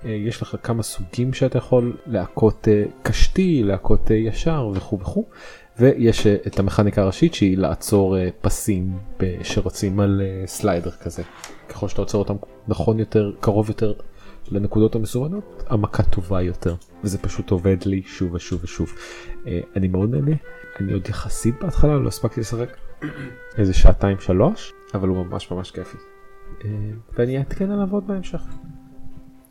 אה, 0.06 0.10
יש 0.10 0.42
לך 0.42 0.56
כמה 0.64 0.84
סוגים 0.84 1.34
שאתה 1.34 1.58
יכול 1.58 1.98
להכות 2.06 2.68
קשתי 3.04 3.64
להכות 3.64 4.10
ישר 4.10 4.72
וכו' 4.74 5.00
וכו' 5.00 5.26
ויש 5.80 6.28
את 6.28 6.60
המכניקה 6.60 7.02
הראשית 7.02 7.34
שהיא 7.34 7.58
לעצור 7.58 8.18
פסים 8.42 8.98
שרצים 9.44 10.00
על 10.00 10.22
slider 10.46 10.92
כזה. 10.92 11.24
ככל 11.70 11.88
שאתה 11.88 12.02
עוצר 12.02 12.18
אותם 12.18 12.36
נכון 12.68 13.00
יותר 13.00 13.32
קרוב 13.40 13.70
יותר 13.70 13.94
לנקודות 14.52 14.96
המסומנות 14.96 15.64
המכה 15.68 16.04
טובה 16.04 16.42
יותר. 16.42 16.76
וזה 17.04 17.18
פשוט 17.18 17.52
עובד 17.52 17.78
לי 17.86 18.02
שוב 18.06 18.34
ושוב 18.34 18.64
ושוב. 18.64 18.94
אני 19.76 19.88
מאוד 19.88 20.10
נהנה. 20.10 20.36
אני 20.80 20.94
עוד 20.94 21.10
יחסית 21.10 21.56
בהתחלה 21.62 21.98
לא 21.98 22.08
הספקתי 22.08 22.40
לשחק 22.40 22.78
איזה 23.58 23.74
שעתיים 23.74 24.20
שלוש 24.20 24.74
אבל 24.94 25.08
הוא 25.08 25.26
ממש 25.26 25.52
ממש 25.52 25.72
כיפי. 25.72 25.98
אה, 26.64 26.70
ואני 27.14 27.38
אעדכן 27.38 27.72
עליו 27.72 27.88
עוד 27.92 28.08
בהמשך. 28.08 28.42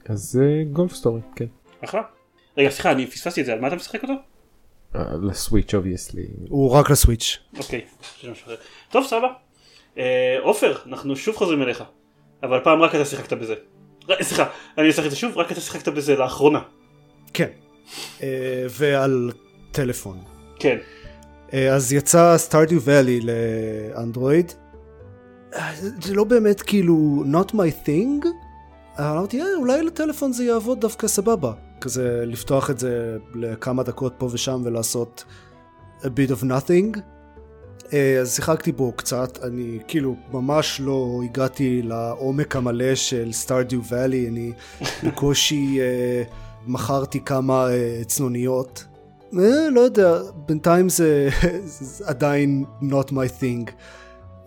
אז 0.09 0.40
אה, 0.42 0.64
Golf 0.73 0.93
Story 0.93 1.21
כן. 1.37 1.45
אחלה. 1.85 2.02
רגע 2.57 2.71
סליחה 2.71 2.92
אני 2.92 3.07
פספסתי 3.07 3.40
את 3.40 3.47
זה 3.47 3.52
על 3.52 3.61
מה 3.61 3.69
אתה 3.69 3.76
משחק 3.76 4.02
אותו? 4.02 4.12
אה, 4.97 5.02
ל 5.23 5.30
Switch 5.30 5.75
obviously. 5.75 6.26
הוא 6.49 6.71
רק 6.71 6.90
ל 6.90 6.97
Switch. 6.97 7.38
אוקיי. 7.59 7.85
טוב 8.90 9.07
סבבה. 9.07 9.28
אה, 9.99 10.37
עופר 10.42 10.76
אנחנו 10.87 11.16
שוב 11.16 11.37
חוזרים 11.37 11.62
אליך. 11.62 11.85
אבל 12.42 12.61
פעם 12.64 12.83
רק 12.83 12.95
אתה 12.95 13.04
שיחקת 13.04 13.33
בזה. 13.33 13.54
סליחה 14.23 14.47
אני 14.78 14.90
אשחק 14.90 15.07
את 15.07 15.11
זה 15.11 15.16
שוב 15.16 15.38
רק 15.38 15.52
אתה 15.52 15.61
שיחקת 15.61 15.88
בזה 15.88 16.16
לאחרונה. 16.16 16.61
כן. 17.35 17.49
ועל 18.71 19.30
טלפון. 19.73 20.19
כן. 20.59 20.78
אה, 21.54 21.75
אז 21.75 21.92
יצא 21.92 22.35
סטארדיו 22.38 22.83
ואלי 22.83 23.21
לאנדרואיד. 23.21 24.52
זה- 25.80 26.14
לא 26.14 26.25
באמת 26.25 26.61
כאילו 26.62 27.25
not 27.33 27.50
my 27.54 27.87
thing. 27.87 28.26
אמרתי 29.00 29.40
"אה, 29.42 29.47
אולי 29.59 29.83
לטלפון 29.83 30.33
זה 30.33 30.45
יעבוד 30.45 30.80
דווקא 30.80 31.07
סבבה. 31.09 31.52
כזה 31.80 32.23
לפתוח 32.26 32.71
את 32.71 32.78
זה 32.78 33.16
לכמה 33.35 33.83
דקות 33.83 34.14
פה 34.19 34.28
ושם 34.33 34.61
ולעשות 34.64 35.25
a 36.02 36.07
bit 36.07 36.30
of 36.40 36.45
nothing. 36.45 36.99
אה, 37.92 38.19
אז 38.21 38.35
שיחקתי 38.35 38.73
בו 38.73 38.92
קצת, 38.92 39.38
אני 39.45 39.78
כאילו 39.88 40.16
ממש 40.33 40.80
לא 40.85 41.21
הגעתי 41.25 41.83
לעומק 41.83 42.57
המלא 42.57 42.95
של 42.95 43.33
סטארדיו 43.33 43.80
ואלי, 43.90 44.28
אני 44.28 44.52
בקושי 45.07 45.78
אה, 45.80 46.23
מכרתי 46.66 47.21
כמה 47.25 47.69
אה, 47.71 48.00
צנוניות. 48.07 48.85
אה, 49.39 49.71
לא 49.71 49.81
יודע, 49.81 50.19
בינתיים 50.47 50.89
זה, 50.89 51.29
זה 51.65 52.07
עדיין 52.07 52.65
not 52.83 53.11
my 53.11 53.41
thing. 53.41 53.71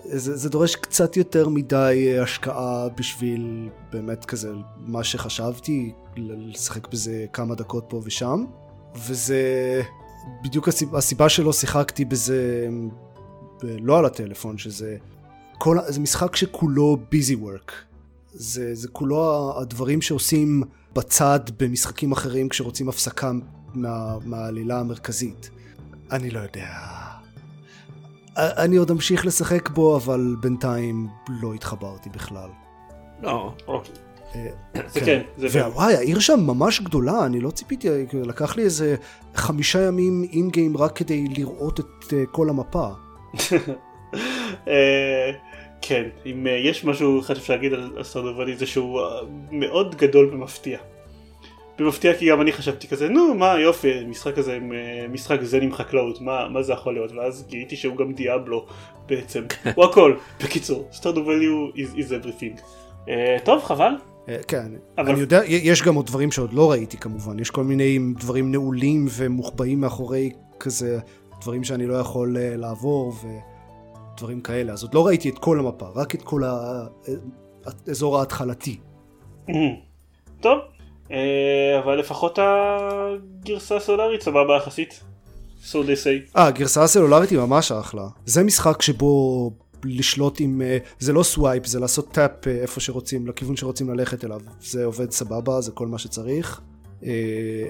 זה, 0.04 0.38
זה 0.38 0.50
דורש 0.50 0.76
קצת 0.76 1.18
יותר 1.18 1.50
מדי 1.50 2.14
אה, 2.16 2.24
השקעה 2.24 2.90
בשביל 2.90 3.70
באמת 3.92 4.26
כזה 4.26 4.52
מה 4.78 5.04
שחשבתי, 5.04 5.94
לשחק 6.18 6.88
בזה 6.88 7.26
כמה 7.34 7.56
דקות 7.56 7.86
פה 7.88 8.02
ושם. 8.04 8.46
וזה 8.96 9.42
בדיוק 10.44 10.68
הסיבה, 10.68 10.98
הסיבה 10.98 11.30
שלא 11.30 11.54
שיחקתי 11.54 12.06
בזה 12.06 12.68
לא 13.64 14.00
על 14.00 14.06
הטלפון, 14.06 14.58
שזה 14.58 14.98
כל, 15.58 15.78
זה 15.88 16.00
משחק 16.00 16.36
שכולו 16.36 16.98
ביזי 17.12 17.36
וורק. 17.36 17.72
זה, 18.34 18.76
זה 18.76 18.88
כולו 18.88 19.54
הדברים 19.62 20.02
שעושים 20.02 20.64
בצד 20.94 21.40
במשחקים 21.60 22.12
אחרים 22.12 22.50
כשרוצים 22.50 22.90
הפסקה 22.90 23.32
מה, 23.74 24.18
מהעלילה 24.26 24.80
המרכזית. 24.80 25.50
אני 26.12 26.30
לא 26.30 26.40
יודע. 26.40 26.68
אני 28.38 28.76
עוד 28.76 28.92
אמשיך 28.92 29.26
לשחק 29.26 29.70
בו, 29.70 29.98
אבל 29.98 30.36
בינתיים 30.40 31.08
לא 31.42 31.54
התחברתי 31.54 32.10
בכלל. 32.10 32.50
לא. 33.22 33.54
אוקיי. 33.68 33.94
אה, 34.36 34.48
זה 34.88 35.00
כן. 35.00 35.22
זה 35.38 35.50
כן. 35.50 35.68
וואי, 35.74 35.96
העיר 35.96 36.20
שם 36.20 36.40
ממש 36.40 36.82
גדולה, 36.82 37.26
אני 37.26 37.40
לא 37.40 37.50
ציפיתי, 37.50 37.88
לקח 38.14 38.56
לי 38.56 38.64
איזה 38.64 38.96
חמישה 39.36 39.82
ימים 39.82 40.26
אינגיים 40.34 40.78
רק 40.78 40.98
כדי 40.98 41.28
לראות 41.38 41.80
את 41.80 42.14
אה, 42.14 42.26
כל 42.32 42.50
המפה. 42.50 42.88
אה, 44.68 45.32
כן, 45.82 46.04
אם 46.26 46.48
יש 46.50 46.86
משהו 46.86 47.20
אחד 47.20 47.34
שאפשר 47.34 47.54
להגיד 47.54 47.74
על 47.74 48.04
סטארדו 48.04 48.56
זה 48.58 48.66
שהוא 48.66 49.02
מאוד 49.52 49.96
גדול 49.96 50.30
ומפתיע. 50.34 50.80
במפתיע 51.80 52.14
כי 52.18 52.30
גם 52.30 52.42
אני 52.42 52.52
חשבתי 52.52 52.88
כזה, 52.88 53.10
נו 53.10 53.36
מה 53.36 53.60
יופי, 53.60 54.06
משחק 54.08 54.36
כזה 54.36 54.56
עם 54.56 54.72
משחק 55.12 55.44
זן 55.44 55.62
עם 55.62 55.74
חקלאות, 55.74 56.22
מה, 56.22 56.50
מה 56.50 56.64
זה 56.64 56.74
יכול 56.74 56.94
להיות? 56.94 57.12
ואז 57.12 57.46
גיליתי 57.50 57.76
שהוא 57.76 57.98
גם 57.98 58.14
דיאבלו 58.14 58.66
בעצם, 59.06 59.44
הוא 59.76 59.86
הכל. 59.86 60.16
בקיצור, 60.44 60.88
סטארדו 60.92 61.22
הוא 61.22 61.70
is, 61.76 61.98
is 61.98 62.10
everything. 62.24 62.62
אה, 63.10 63.38
טוב, 63.44 63.64
חבל. 63.64 63.92
אה, 64.30 64.38
כן, 64.48 64.72
אבל- 64.98 65.10
אני 65.12 65.20
יודע, 65.20 65.42
יש 65.48 65.82
גם 65.84 65.96
עוד 65.96 66.06
דברים 66.06 66.32
שעוד 66.32 66.54
לא 66.54 66.72
ראיתי 66.72 66.98
כמובן, 66.98 67.40
יש 67.40 67.50
כל 67.50 67.64
מיני 67.64 68.00
דברים 68.20 68.52
נעולים 68.52 69.06
ומוחבאים 69.10 69.82
מאחורי 69.82 70.32
כזה, 70.60 71.00
דברים 71.42 71.64
שאני 71.64 71.88
לא 71.88 71.94
יכול 71.94 72.38
אה, 72.38 72.56
לעבור 72.56 73.14
ודברים 74.16 74.42
כאלה, 74.42 74.74
אז 74.74 74.84
עוד 74.84 74.94
לא 74.94 75.08
ראיתי 75.08 75.30
את 75.30 75.40
כל 75.40 75.60
המפה, 75.60 75.86
רק 75.96 76.16
את 76.16 76.22
כל 76.22 76.42
האזור 77.88 78.20
ההתחלתי. 78.20 78.78
טוב, 80.42 80.60
אבל 81.84 81.96
לפחות 82.00 82.40
הגרסה 82.42 83.76
הסולארית 83.76 84.22
סבבה 84.22 84.58
יחסית. 84.58 85.04
So 85.64 85.76
they 85.76 86.06
say. 86.06 86.38
אה, 86.38 86.48
הגרסה 86.48 86.84
הסלולרית 86.84 87.30
היא 87.30 87.40
ממש 87.40 87.72
אחלה. 87.72 88.08
זה 88.26 88.44
משחק 88.44 88.82
שבו 88.82 89.52
לשלוט 89.86 90.40
עם, 90.40 90.62
אה, 90.62 90.78
זה 91.00 91.14
לא 91.14 91.24
swipe, 91.24 91.66
זה 91.66 91.80
לעשות 91.80 92.12
tap 92.12 92.48
אה, 92.48 92.52
איפה 92.52 92.80
שרוצים, 92.80 93.28
לכיוון 93.28 93.56
שרוצים 93.56 93.90
ללכת 93.90 94.26
אליו. 94.26 94.42
זה 94.62 94.86
עובד 94.86 95.12
סבבה, 95.12 95.62
זה 95.62 95.72
כל 95.72 95.88
מה 95.88 95.98
שצריך. 95.98 96.62
אה, 97.04 97.10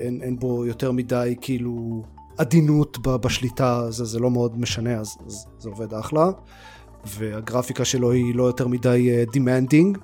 אין, 0.01 0.19
אין 0.23 0.39
בו 0.39 0.65
יותר 0.65 0.91
מדי 0.91 1.35
כאילו 1.41 2.03
עדינות 2.37 2.97
בשליטה, 3.07 3.91
זה, 3.91 4.05
זה 4.05 4.19
לא 4.19 4.31
מאוד 4.31 4.59
משנה, 4.59 4.99
אז, 4.99 5.17
אז 5.27 5.45
זה 5.59 5.69
עובד 5.69 5.93
אחלה. 5.93 6.25
והגרפיקה 7.05 7.85
שלו 7.85 8.11
היא 8.11 8.35
לא 8.35 8.43
יותר 8.43 8.67
מדי 8.67 9.25
demanding, 9.35 9.97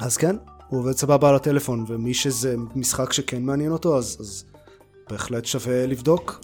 אז 0.00 0.16
כן, 0.16 0.36
הוא 0.68 0.80
עובד 0.80 0.92
סבבה 0.92 1.28
על 1.28 1.34
הטלפון, 1.34 1.84
ומי 1.88 2.14
שזה 2.14 2.54
משחק 2.76 3.12
שכן 3.12 3.42
מעניין 3.42 3.72
אותו, 3.72 3.98
אז, 3.98 4.16
אז 4.20 4.44
בהחלט 5.10 5.44
שווה 5.44 5.86
לבדוק. 5.86 6.40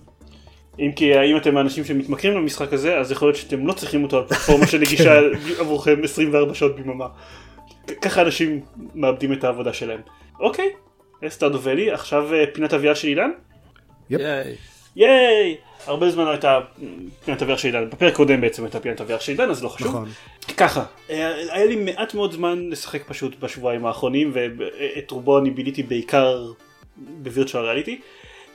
אם 0.78 0.90
כי 0.96 1.14
האם 1.14 1.36
אתם 1.36 1.56
האנשים 1.56 1.84
שמתמכרים 1.84 2.34
למשחק 2.34 2.72
הזה, 2.72 2.98
אז 2.98 3.12
יכול 3.12 3.28
להיות 3.28 3.36
שאתם 3.36 3.66
לא 3.66 3.72
צריכים 3.72 4.02
אותו 4.02 4.18
על 4.18 4.24
פלטפורמה 4.28 4.66
שנגישה 4.66 5.20
עבורכם 5.60 6.00
24 6.04 6.54
שעות 6.54 6.76
ביממה. 6.76 7.06
ככה 8.02 8.22
אנשים 8.22 8.60
מאבדים 8.94 9.32
את 9.32 9.44
העבודה 9.44 9.72
שלהם. 9.72 10.00
אוקיי, 10.40 10.70
סטארדו 11.28 11.62
ואלי, 11.62 11.90
עכשיו 11.90 12.34
אה, 12.34 12.44
פינת 12.52 12.74
אביה 12.74 12.94
של 12.94 13.08
אילן? 13.08 13.30
יפ. 14.10 14.20
ייי. 14.20 14.54
ייי! 14.96 15.56
הרבה 15.86 16.10
זמן 16.10 16.24
לא 16.24 16.30
הייתה 16.30 16.60
פינת 17.24 17.58
של 17.58 17.68
אילן, 17.68 17.90
בפרק 17.90 18.14
קודם 18.14 18.40
בעצם 18.40 18.64
הייתה 18.64 18.80
פינת 18.80 19.00
של 19.20 19.32
אילן, 19.32 19.50
אז 19.50 19.64
לא 19.64 19.68
חשוב. 19.68 19.88
נכון. 19.88 20.08
ככה, 20.56 20.84
אה, 21.10 21.34
היה 21.54 21.66
לי 21.66 21.76
מעט 21.76 22.14
מאוד 22.14 22.32
זמן 22.32 22.68
לשחק 22.70 23.02
פשוט 23.08 23.40
בשבועיים 23.40 23.86
האחרונים, 23.86 24.30
ואת 24.34 25.10
רובו 25.10 25.38
אני 25.38 25.50
ביליתי 25.50 25.82
בעיקר 25.82 26.52
ב 26.96 27.05
virtual 27.05 27.64
reality. 27.64 28.00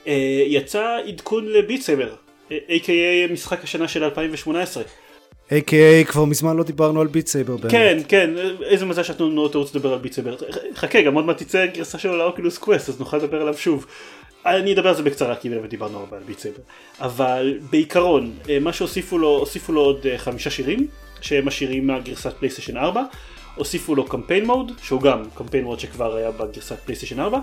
אה, 0.06 0.42
יצא 0.46 0.98
עדכון 1.08 1.46
ל 1.46 1.53
Beat 1.53 1.82
Saber, 1.82 2.14
a.k.a 2.50 3.32
משחק 3.32 3.64
השנה 3.64 3.88
של 3.88 4.04
2018. 4.04 4.82
A.K.A 5.50 6.06
כבר 6.06 6.24
מזמן 6.24 6.56
לא 6.56 6.64
דיברנו 6.64 7.00
על 7.00 7.06
Beat 7.06 7.26
Saber 7.26 7.56
באמת. 7.56 7.72
כן, 7.72 7.98
כן, 8.08 8.30
איזה 8.62 8.86
מזל 8.86 9.02
שיש 9.02 9.20
לנו 9.20 9.48
תירוץ 9.48 9.74
לדבר 9.74 9.92
על 9.92 9.98
Beat 9.98 10.12
Saber. 10.12 10.36
חכה, 10.74 11.02
גם 11.02 11.14
עוד 11.14 11.24
מעט 11.24 11.42
תצא 11.42 11.66
גרסה 11.66 11.98
שלו 11.98 12.16
ל 12.16 12.22
Oculus 12.22 12.58
Quest, 12.58 12.88
אז 12.88 13.00
נוכל 13.00 13.16
לדבר 13.16 13.40
עליו 13.40 13.54
שוב. 13.56 13.86
אני 14.46 14.72
אדבר 14.72 14.88
על 14.88 14.94
זה 14.94 15.02
בקצרה 15.02 15.36
כי 15.36 15.48
באמת 15.48 15.70
דיברנו 15.70 15.98
הרבה 15.98 16.16
על 16.16 16.22
Beat 16.22 16.38
Saber. 16.38 16.60
אבל 17.00 17.58
בעיקרון, 17.70 18.32
אה, 18.48 18.58
מה 18.58 18.72
שהוסיפו 18.72 19.18
לו, 19.18 19.38
הוסיפו 19.38 19.72
לו 19.72 19.80
עוד 19.80 20.06
אה, 20.06 20.18
חמישה 20.18 20.50
שירים, 20.50 20.86
שהם 21.20 21.48
השירים 21.48 21.86
מהגרסת 21.86 22.32
פלייסטיישן 22.38 22.76
4. 22.76 23.02
הוסיפו 23.54 23.94
לו 23.94 24.04
קמפיין 24.04 24.46
מוד, 24.46 24.72
שהוא 24.82 25.00
גם 25.00 25.22
קמפיין 25.34 25.64
מוד 25.64 25.80
שכבר 25.80 26.16
היה 26.16 26.30
בגרסת 26.30 26.78
פלייסטיישן 26.84 27.20
4. 27.20 27.38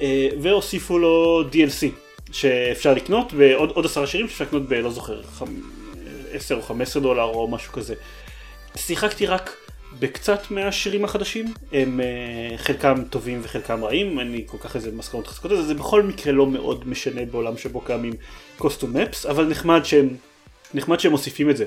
אה, 0.00 0.28
והוסיפו 0.40 0.98
לו 0.98 1.44
DLC 1.52 1.86
שאפשר 2.32 2.94
לקנות, 2.94 3.32
ועוד 3.36 3.70
עוד 3.70 3.86
עשרה 3.86 4.06
שירים 4.06 4.28
שאפשר 4.28 4.44
לקנות 4.44 4.68
בלא 4.68 4.90
זוכר, 4.90 5.22
חמ... 5.22 5.46
10 6.32 6.56
או 6.56 6.62
15 6.62 7.02
דולר 7.02 7.22
או 7.22 7.48
משהו 7.48 7.72
כזה. 7.72 7.94
שיחקתי 8.76 9.26
רק 9.26 9.56
בקצת 9.98 10.50
מהשירים 10.50 11.04
החדשים, 11.04 11.54
הם 11.72 12.00
uh, 12.00 12.58
חלקם 12.58 13.02
טובים 13.10 13.40
וחלקם 13.42 13.84
רעים, 13.84 14.18
אין 14.18 14.32
לי 14.32 14.44
כל 14.46 14.58
כך 14.60 14.76
איזה 14.76 14.92
מסקנות 14.92 15.26
חזקות 15.26 15.50
לזה, 15.50 15.62
זה 15.62 15.74
בכל 15.74 16.02
מקרה 16.02 16.32
לא 16.32 16.46
מאוד 16.46 16.88
משנה 16.88 17.24
בעולם 17.24 17.56
שבו 17.56 17.80
קיימים 17.80 18.12
קוסטום 18.58 18.96
מפס, 18.96 19.26
אבל 19.26 19.44
נחמד 19.44 19.84
שהם, 19.84 20.08
נחמד 20.74 21.00
שהם 21.00 21.12
מוסיפים 21.12 21.50
את 21.50 21.56
זה. 21.56 21.64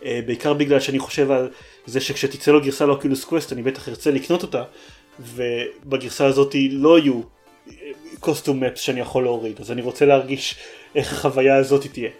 Uh, 0.00 0.04
בעיקר 0.26 0.54
בגלל 0.54 0.80
שאני 0.80 0.98
חושב 0.98 1.30
על 1.30 1.48
זה 1.86 2.00
שכשתצא 2.00 2.50
לו 2.50 2.60
גרסה 2.60 2.86
ל 2.86 2.91
Oculus 2.91 3.24
Quest 3.24 3.52
אני 3.52 3.62
בטח 3.62 3.88
ארצה 3.88 4.10
לקנות 4.10 4.42
אותה, 4.42 4.62
ובגרסה 5.20 6.26
הזאת 6.26 6.54
לא 6.70 6.98
יהיו 6.98 7.20
custom 8.20 8.64
maps 8.64 8.80
שאני 8.80 9.00
יכול 9.00 9.22
להוריד, 9.22 9.60
אז 9.60 9.70
אני 9.70 9.82
רוצה 9.82 10.06
להרגיש 10.06 10.56
איך 10.94 11.12
החוויה 11.12 11.56
הזאת 11.56 11.86
תהיה. 11.92 12.10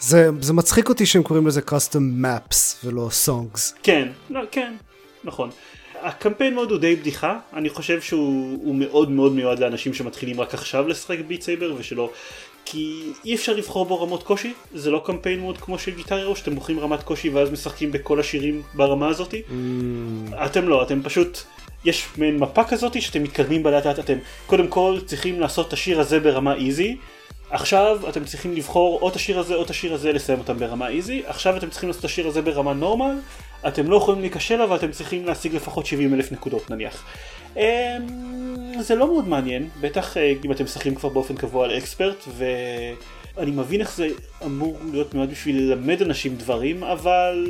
זה, 0.00 0.30
זה 0.40 0.52
מצחיק 0.52 0.88
אותי 0.88 1.06
שהם 1.06 1.22
קוראים 1.22 1.46
לזה 1.46 1.60
custom 1.60 2.24
maps 2.24 2.84
ולא 2.84 3.08
songs. 3.26 3.60
כן, 3.82 4.08
לא, 4.30 4.40
כן, 4.50 4.74
נכון. 5.24 5.50
ה 6.02 6.08
campaign 6.08 6.54
mode 6.54 6.70
הוא 6.70 6.78
די 6.78 6.96
בדיחה, 6.96 7.38
אני 7.52 7.68
חושב 7.68 8.00
שהוא 8.00 8.58
הוא 8.64 8.74
מאוד 8.74 9.10
מאוד 9.10 9.32
מיועד 9.32 9.58
לאנשים 9.58 9.94
שמתחילים 9.94 10.40
רק 10.40 10.54
עכשיו 10.54 10.88
לשחק 10.88 11.18
Beat 11.18 11.42
Saber 11.42 11.74
ושלא... 11.78 12.10
כי 12.64 13.12
אי 13.24 13.34
אפשר 13.34 13.52
לבחור 13.52 13.86
בו 13.86 14.02
רמות 14.02 14.22
קושי, 14.22 14.52
זה 14.74 14.90
לא 14.90 15.02
קמפיין 15.04 15.40
מוד 15.40 15.58
כמו 15.58 15.78
של 15.78 15.90
גיטר 15.94 16.14
הירו 16.14 16.36
שאתם 16.36 16.54
בוחרים 16.54 16.80
רמת 16.80 17.02
קושי 17.02 17.28
ואז 17.28 17.50
משחקים 17.50 17.92
בכל 17.92 18.20
השירים 18.20 18.62
ברמה 18.74 19.08
הזאתי. 19.08 19.42
Mm, 19.48 19.52
אתם 20.46 20.68
לא, 20.68 20.82
אתם 20.82 21.02
פשוט, 21.02 21.38
יש 21.84 22.06
מעין 22.16 22.38
מפה 22.38 22.64
כזאת 22.64 23.02
שאתם 23.02 23.22
מתקדמים 23.22 23.62
בה 23.62 23.70
לאט 23.70 23.86
לאט, 23.86 23.98
אתם 23.98 24.18
קודם 24.46 24.68
כל 24.68 24.98
צריכים 25.06 25.40
לעשות 25.40 25.68
את 25.68 25.72
השיר 25.72 26.00
הזה 26.00 26.20
ברמה 26.20 26.54
איזי, 26.54 26.96
עכשיו 27.50 27.98
אתם 28.08 28.24
צריכים 28.24 28.54
לבחור 28.54 28.98
או 29.02 29.08
את 29.08 29.16
השיר 29.16 29.38
הזה 29.38 29.54
או 29.54 29.62
את 29.62 29.70
השיר 29.70 29.94
הזה 29.94 30.12
לסיים 30.12 30.38
אותם 30.38 30.58
ברמה 30.58 30.88
איזי, 30.88 31.22
עכשיו 31.26 31.56
אתם 31.56 31.70
צריכים 31.70 31.88
לעשות 31.88 32.00
את 32.00 32.04
השיר 32.04 32.26
הזה 32.26 32.42
ברמה 32.42 32.72
נורמל, 32.72 33.16
אתם 33.68 33.90
לא 33.90 33.96
יכולים 33.96 34.20
להיכשל 34.20 34.62
אבל 34.62 34.76
אתם 34.76 34.90
צריכים 34.90 35.26
להשיג 35.26 35.54
לפחות 35.54 35.86
70 35.86 36.14
אלף 36.14 36.32
נקודות 36.32 36.70
נניח. 36.70 37.04
אמ, 37.56 37.62
זה 38.80 38.94
לא 38.94 39.06
מאוד 39.06 39.28
מעניין, 39.28 39.68
בטח 39.80 40.16
אה, 40.16 40.32
אם 40.44 40.52
אתם 40.52 40.64
משחקים 40.64 40.94
כבר 40.94 41.08
באופן 41.08 41.36
קבוע 41.36 41.64
על 41.64 41.78
אקספרט 41.78 42.24
ואני 42.36 43.50
מבין 43.50 43.80
איך 43.80 43.96
זה 43.96 44.08
אמור 44.44 44.78
להיות 44.92 45.14
מיועד 45.14 45.30
בשביל 45.30 45.62
ללמד 45.62 46.02
אנשים 46.02 46.36
דברים, 46.36 46.84
אבל 46.84 47.46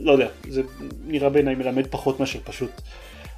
לא 0.00 0.12
יודע, 0.12 0.28
זה 0.48 0.62
נראה 1.06 1.28
בעיניי 1.28 1.54
מלמד 1.54 1.86
פחות 1.86 2.20
מאשר 2.20 2.38
פשוט 2.44 2.70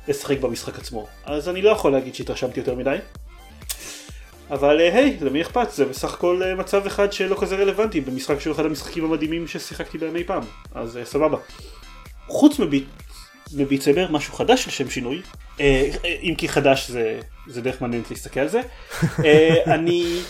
לשחק 0.09 0.41
במשחק 0.41 0.79
עצמו. 0.79 1.07
אז 1.25 1.49
אני 1.49 1.63
לא 1.63 1.71
יכול 1.71 1.93
להגיד 1.93 2.15
שהתרשמתי 2.15 2.61
יותר 2.61 2.75
מדי. 2.75 2.97
אבל 4.51 4.81
אה, 4.81 4.95
היי, 4.95 5.17
למי 5.21 5.43
אכפת? 5.43 5.71
זה 5.71 5.85
בסך 5.85 6.15
הכל 6.15 6.43
אה, 6.43 6.55
מצב 6.55 6.87
אחד 6.87 7.13
שלא 7.13 7.37
כזה 7.41 7.57
רלוונטי 7.57 8.01
במשחק 8.01 8.41
שהוא 8.41 8.55
אחד 8.55 8.65
המשחקים 8.65 9.05
המדהימים 9.05 9.47
ששיחקתי 9.47 9.99
בהם 9.99 10.17
אי 10.17 10.25
פעם. 10.25 10.43
אז 10.75 10.99
סבבה. 11.05 11.39
חוץ 12.31 12.59
מביט, 12.59 12.85
מביט 13.55 13.83
סייבר, 13.83 14.07
משהו 14.11 14.35
חדש 14.35 14.67
לשם 14.67 14.91
שינוי, 14.91 15.21
אה, 15.61 15.91
אה, 16.05 16.17
אם 16.23 16.35
כי 16.39 16.49
חדש 16.49 16.91
זה, 16.91 17.21
זה 17.47 17.61
דרך 17.61 17.83
מעניינת 17.83 18.11
להסתכל 18.11 18.41
על 18.41 18.49
זה. 18.49 18.61
אה, 19.25 19.75
אני 19.75 20.21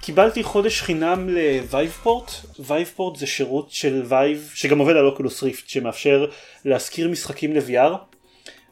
קיבלתי 0.00 0.42
חודש 0.42 0.82
חינם 0.82 1.28
ל-Viveport, 1.28 2.30
Viveport 2.58 3.16
זה 3.16 3.26
שירות 3.26 3.70
של 3.70 4.02
Vive 4.08 4.50
שגם 4.54 4.78
עובד 4.78 4.96
על 4.96 5.06
Oculus 5.06 5.42
Rift 5.42 5.68
שמאפשר 5.68 6.26
להשכיר 6.64 7.08
משחקים 7.08 7.54
ל-VR. 7.54 7.92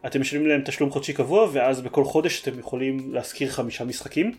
אתם 0.07 0.21
משלמים 0.21 0.49
להם 0.49 0.63
תשלום 0.65 0.91
חודשי 0.91 1.13
קבוע 1.13 1.49
ואז 1.53 1.81
בכל 1.81 2.05
חודש 2.05 2.43
אתם 2.43 2.59
יכולים 2.59 3.11
להשכיר 3.13 3.51
חמישה 3.51 3.85
משחקים. 3.85 4.33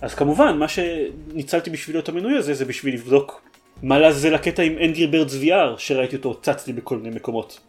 אז 0.00 0.14
כמובן 0.14 0.58
מה 0.58 0.66
שניצלתי 0.68 1.70
בשבילו 1.70 2.00
את 2.00 2.08
המנוי 2.08 2.36
הזה 2.36 2.54
זה 2.54 2.64
בשביל 2.64 2.94
לבדוק 2.94 3.42
מה 3.82 3.98
לעזאזל 3.98 4.34
הקטע 4.34 4.62
עם 4.62 4.78
Angry 4.84 5.06
Birds 5.06 5.34
VR 5.34 5.78
שראיתי 5.78 6.16
אותו 6.16 6.34
צץ 6.34 6.66
לי 6.66 6.72
בכל 6.72 6.96
מיני 6.98 7.16
מקומות. 7.16 7.60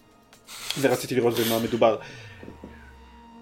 ורציתי 0.82 1.16
לראות 1.16 1.34
במה 1.40 1.60
מדובר. 1.60 1.98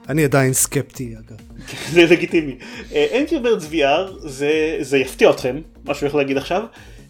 אני 0.10 0.23
עדיין 0.23 0.54
סקפטי 0.54 1.13
אגב. 1.13 1.38
זה 1.93 2.06
לגיטימי. 2.06 2.58
Angry 2.91 3.39
Birds 3.39 3.65
VR 3.71 4.12
זה, 4.17 4.78
זה 4.82 4.97
יפתיע 4.97 5.30
אתכם, 5.30 5.62
מה 5.86 5.93
שהוא 5.93 6.08
הולך 6.08 6.15
להגיד 6.15 6.38
עכשיו, 6.38 6.63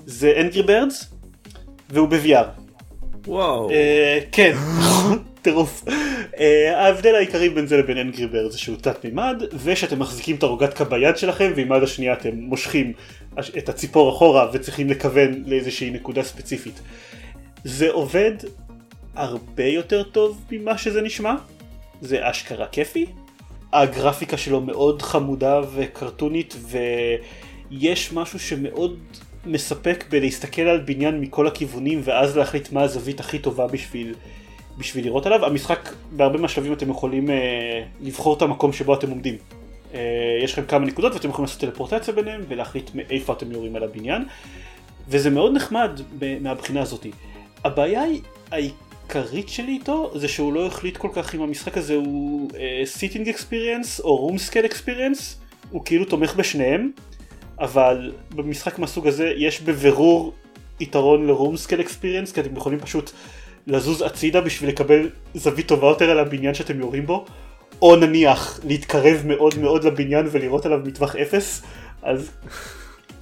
זה 0.06 0.34
Angry 0.42 0.64
Birds 0.64 1.14
והוא 1.90 2.08
ב-VR. 2.08 2.64
וואו. 3.28 3.72
אה, 3.72 4.20
כן, 4.32 4.56
נכון, 4.80 5.24
טירוף. 5.42 5.84
אה, 6.40 6.86
ההבדל 6.86 7.16
העיקרי 7.16 7.50
בין 7.50 7.68
זה 7.68 7.78
לבין 7.78 7.98
Angry 7.98 8.28
Bird 8.28 8.52
זה 8.52 8.58
שהוא 8.58 8.78
תלת 8.82 9.06
מימד, 9.06 9.44
ושאתם 9.64 10.00
מחזיקים 10.00 10.36
את 10.36 10.44
הרוגטקה 10.44 10.84
ביד 10.84 11.18
שלכם, 11.18 11.52
ועם 11.56 11.72
היד 11.72 11.84
השנייה 11.84 12.14
אתם 12.14 12.36
מושכים 12.36 12.94
את 13.58 13.70
הציפור 13.70 14.16
אחורה 14.16 14.50
וצריכים 14.54 14.90
לכוון 14.90 15.44
לאיזושהי 15.46 15.90
נקודה 15.90 16.24
ספציפית. 16.24 16.82
זה 17.64 17.92
עובד 17.92 18.34
הרבה 19.16 19.66
יותר 19.66 20.04
טוב 20.04 20.42
ממה 20.52 20.78
שזה 20.78 21.02
נשמע, 21.02 21.36
זה 22.02 22.30
אשכרה 22.30 22.68
כיפי. 22.68 23.06
הגרפיקה 23.74 24.38
שלו 24.38 24.62
מאוד 24.62 25.02
חמודה 25.02 25.62
וקרטונית 25.74 26.56
ויש 27.72 28.14
משהו 28.14 28.40
שמאוד 28.40 29.00
מספק 29.46 30.06
בלהסתכל 30.10 30.62
על 30.62 30.80
בניין 30.80 31.22
מכל 31.22 31.48
הכיוונים 31.48 32.02
ואז 32.04 32.38
להחליט 32.38 32.72
מה 32.72 32.82
הזווית 32.82 33.20
הכי 33.20 33.40
טובה 33.40 33.68
בשביל, 33.68 34.14
בשביל 34.78 35.06
לראות 35.06 35.26
עליו. 35.26 35.46
המשחק 35.46 35.90
בהרבה 36.12 36.40
מהשלבים 36.40 36.74
אתם 36.74 36.90
יכולים 36.90 37.30
אה, 37.30 37.84
לבחור 38.02 38.38
את 38.38 38.42
המקום 38.42 38.74
שבו 38.74 38.94
אתם 38.94 39.10
עומדים. 39.10 39.36
אה, 39.94 40.00
יש 40.44 40.54
לכם 40.54 40.66
כמה 40.66 40.86
נקודות 40.86 41.14
ואתם 41.14 41.30
יכולים 41.30 41.46
לעשות 41.46 41.62
טלפורטציה 41.62 42.14
ביניהם 42.14 42.42
ולהחליט 42.48 42.90
מאיפה 42.96 43.34
אתם 43.34 43.52
יורים 43.52 43.76
על 43.76 43.84
הבניין. 43.84 44.26
וזה 45.10 45.30
מאוד 45.30 45.54
נחמד 45.54 46.02
מהבחינה 46.42 46.82
הזאתי. 46.82 47.12
הבעיה 47.64 48.02
העיקרית 48.52 49.50
שלי 49.50 49.72
איתו 49.72 50.12
זה 50.16 50.28
שהוא 50.28 50.54
לא 50.54 50.66
החליט 50.66 50.98
כל 50.98 51.10
כך 51.14 51.36
אם 51.36 51.42
המשחק 51.42 51.78
הזה 51.78 51.94
הוא 51.94 52.50
uh, 52.52 52.54
sitting 52.98 53.28
experience 53.28 54.04
או 54.04 54.30
room 54.30 54.52
scale 54.52 54.72
experience, 54.72 55.22
הוא 55.70 55.86
כאילו 55.86 56.06
תומך 56.06 56.36
בשניהם, 56.36 56.92
אבל 57.60 58.12
במשחק 58.36 58.80
מהסוג 58.80 59.08
הזה 59.08 59.34
יש 59.38 59.62
בבירור 59.62 60.34
יתרון 60.80 61.28
ל-room 61.28 61.68
scale 61.68 61.88
experience 61.88 62.34
כי 62.34 62.42
אתם 62.42 62.56
יכולים 62.56 62.80
פשוט 62.80 63.12
לזוז 63.68 64.02
הצידה 64.02 64.42
בשביל 64.42 64.70
לקבל 64.70 65.10
זווית 65.34 65.68
טובה 65.68 65.88
יותר 65.88 66.10
על 66.10 66.20
הבניין 66.20 66.54
שאתם 66.54 66.80
יורים 66.80 67.06
בו, 67.06 67.26
או 67.84 67.96
נניח 67.96 68.60
להתקרב 68.64 69.22
מאוד 69.26 69.60
מאוד 69.60 69.84
לבניין 69.84 70.28
ולראות 70.32 70.66
עליו 70.66 70.80
מטווח 70.86 71.16
אפס, 71.16 71.62
אז 72.04 72.32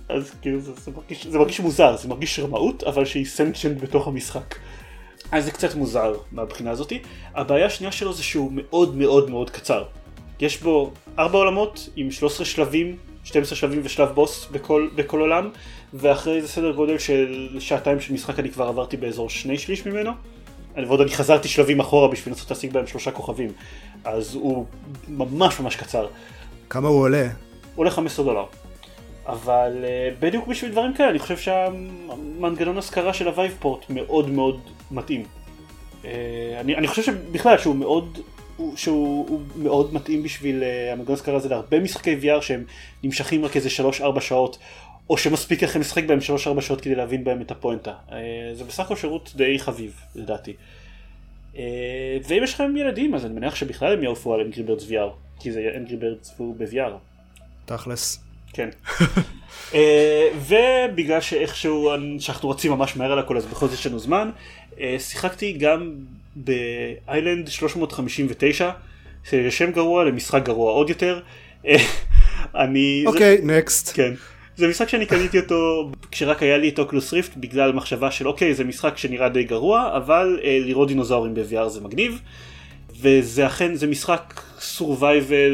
אז 0.10 0.32
כאילו 0.42 0.60
זה, 0.60 0.72
זה, 0.74 0.92
מרגיש, 0.92 1.28
זה 1.28 1.40
מרגיש 1.40 1.60
מוזר, 1.60 1.98
זה 1.98 2.08
מרגיש 2.08 2.40
רמאות, 2.40 2.84
אבל 2.84 3.06
שהיא 3.06 3.26
sanctioned 3.26 3.82
בתוך 3.82 4.08
המשחק. 4.08 4.56
אז 5.32 5.46
זה 5.46 5.52
קצת 5.52 5.76
מוזר 5.76 6.14
מהבחינה 6.32 6.72
הזאתי. 6.72 7.00
הבעיה 7.36 7.66
השנייה 7.66 7.92
שלו 7.92 8.14
זה 8.14 8.24
שהוא 8.24 8.52
מאוד 8.54 8.96
מאוד 8.96 9.30
מאוד 9.30 9.50
קצר. 9.50 9.84
יש 10.40 10.62
בו 10.62 10.92
ארבע 11.20 11.38
עולמות 11.38 11.90
עם 11.96 12.12
13 12.12 12.46
שלבים, 12.46 12.98
12 13.24 13.58
שלבים 13.58 13.82
ושלב 13.84 14.10
בוס 14.10 14.48
בכל, 14.52 14.90
בכל 14.96 15.20
עולם, 15.20 15.50
ואחרי 15.94 16.42
זה 16.42 16.48
סדר 16.48 16.72
גודל 16.72 16.98
של 16.98 17.58
שעתיים 17.60 18.00
של 18.00 18.14
משחק 18.14 18.40
אני 18.40 18.52
כבר 18.52 18.68
עברתי 18.68 18.98
באזור 18.98 19.30
שני 19.30 19.58
שליש 19.58 19.86
ממנו. 19.86 20.12
אני 20.78 20.86
ועוד 20.86 21.02
אני 21.02 21.12
חזרתי 21.12 21.48
שלבים 21.48 21.80
אחורה 21.80 22.08
בשביל 22.08 22.34
לנסות 22.34 22.50
להשיג 22.52 22.74
בהם 22.74 22.88
שלושה 22.88 23.12
כוכבים. 23.12 23.52
אז 24.04 24.36
הוא 24.36 24.66
ממש 25.08 25.60
ממש 25.60 25.76
קצר. 25.76 26.08
כמה 26.70 26.88
הוא 26.88 27.02
עולה? 27.02 27.24
הוא 27.24 27.32
עולה 27.76 27.92
15 27.92 28.26
דולר. 28.26 28.46
אבל 29.26 29.72
uh, 29.84 30.22
בדיוק 30.22 30.48
בשביל 30.48 30.72
דברים 30.72 30.94
כאלה, 30.94 31.10
אני 31.10 31.20
חושב 31.20 31.38
שהמנגנון 31.38 32.78
השכרה 32.78 33.14
של 33.14 33.28
הווייבפורט 33.28 33.90
מאוד 33.90 34.30
מאוד 34.30 34.60
מתאים. 34.92 35.24
Uh, 35.24 36.06
אני, 36.60 36.76
אני 36.76 36.88
חושב 36.88 37.04
שבכלל 37.04 37.58
שהוא 37.58 37.76
מאוד, 37.76 38.20
הוא, 38.58 38.78
שהוא 38.78 39.30
הוא 39.30 39.42
מאוד 39.56 39.94
מתאים 39.94 40.24
בשביל 40.24 40.64
uh, 40.64 40.94
המנגנון 40.94 41.14
השכרה 41.14 41.36
הזה 41.36 41.50
להרבה 41.50 41.80
משחקי 41.80 42.20
VR 42.22 42.42
שהם 42.42 42.64
נמשכים 43.04 43.46
רק 43.46 43.56
איזה 43.56 43.70
3-4 44.18 44.22
שעות, 44.22 44.58
או 45.10 45.18
שמספיק 45.18 45.64
לכם 45.64 45.80
לשחק 45.80 46.04
בהם 46.04 46.20
3-4 46.58 46.62
שעות 46.62 46.82
כדי 46.82 46.96
להבין 46.96 47.24
בהם 47.24 47.42
את 47.42 47.52
הפואנטה. 47.52 47.94
Uh, 48.10 48.14
זה 48.54 48.64
בסך 48.64 48.80
הכל 48.80 48.96
שירות 48.96 49.32
די 49.36 49.60
חביב, 49.60 50.00
לדעתי. 50.16 50.54
Uh, 51.54 51.58
ואם 52.28 52.44
יש 52.44 52.54
לכם 52.54 52.78
ילדים, 52.78 53.16
אז 53.16 53.26
אני 53.26 53.34
מניח 53.34 53.56
שבכלל 53.56 53.94
הם 53.94 54.04
יעופו 54.04 54.34
על 54.34 54.42
אנגרי 54.42 54.64
ברדס 54.64 54.90
VR, 54.90 55.40
כי 55.40 55.52
זה 55.52 55.72
אנגרי 55.78 55.98
ברדס 55.98 56.34
והוא 56.38 56.56
ב-VR. 56.58 56.92
תכלס. 57.66 58.24
כן. 58.54 58.70
אה, 59.74 60.30
ובגלל 60.36 61.22
שאיכשהו 61.22 61.92
שאנחנו 62.20 62.50
רצים 62.50 62.72
ממש 62.72 62.98
מהר 62.98 63.12
על 63.12 63.20
הכל 63.20 63.38
אז 63.38 63.46
בכל 63.46 63.68
זאת 63.68 63.80
יש 63.80 63.88
לנו 63.88 64.00
זמן, 64.00 64.30
אה, 64.80 64.96
שיחקתי 65.00 65.54
גם 65.54 65.94
באיילנד 66.36 67.48
359, 67.48 68.72
שם 69.50 69.72
גרוע 69.72 70.04
למשחק 70.04 70.44
גרוע 70.44 70.72
עוד 70.72 70.90
יותר. 70.90 71.20
אה, 71.68 71.76
אני... 72.64 73.04
אוקיי, 73.08 73.38
next. 73.44 73.92
כן. 73.96 74.14
זה 74.62 74.68
משחק 74.68 74.90
שאני 74.90 75.06
קניתי 75.06 75.40
אותו 75.40 75.92
כשרק 76.12 76.44
היה 76.44 76.58
לי 76.58 76.70
את 76.70 76.80
Oculus 76.80 77.14
Rift 77.14 77.38
בגלל 77.38 77.72
מחשבה 77.72 78.12
של 78.12 78.28
אוקיי 78.28 78.54
זה 78.54 78.64
משחק 78.64 78.98
שנראה 78.98 79.30
די 79.30 79.44
גרוע 79.44 79.98
אבל 79.98 80.40
אה, 80.44 80.60
לראות 80.62 80.88
דינוזאורים 80.88 81.34
ב-VR 81.34 81.68
זה 81.68 81.82
מגניב. 81.82 82.22
וזה 83.00 83.48
אכן 83.48 83.76
זה 83.76 83.88
משחק 83.88 84.42
survival 84.60 85.52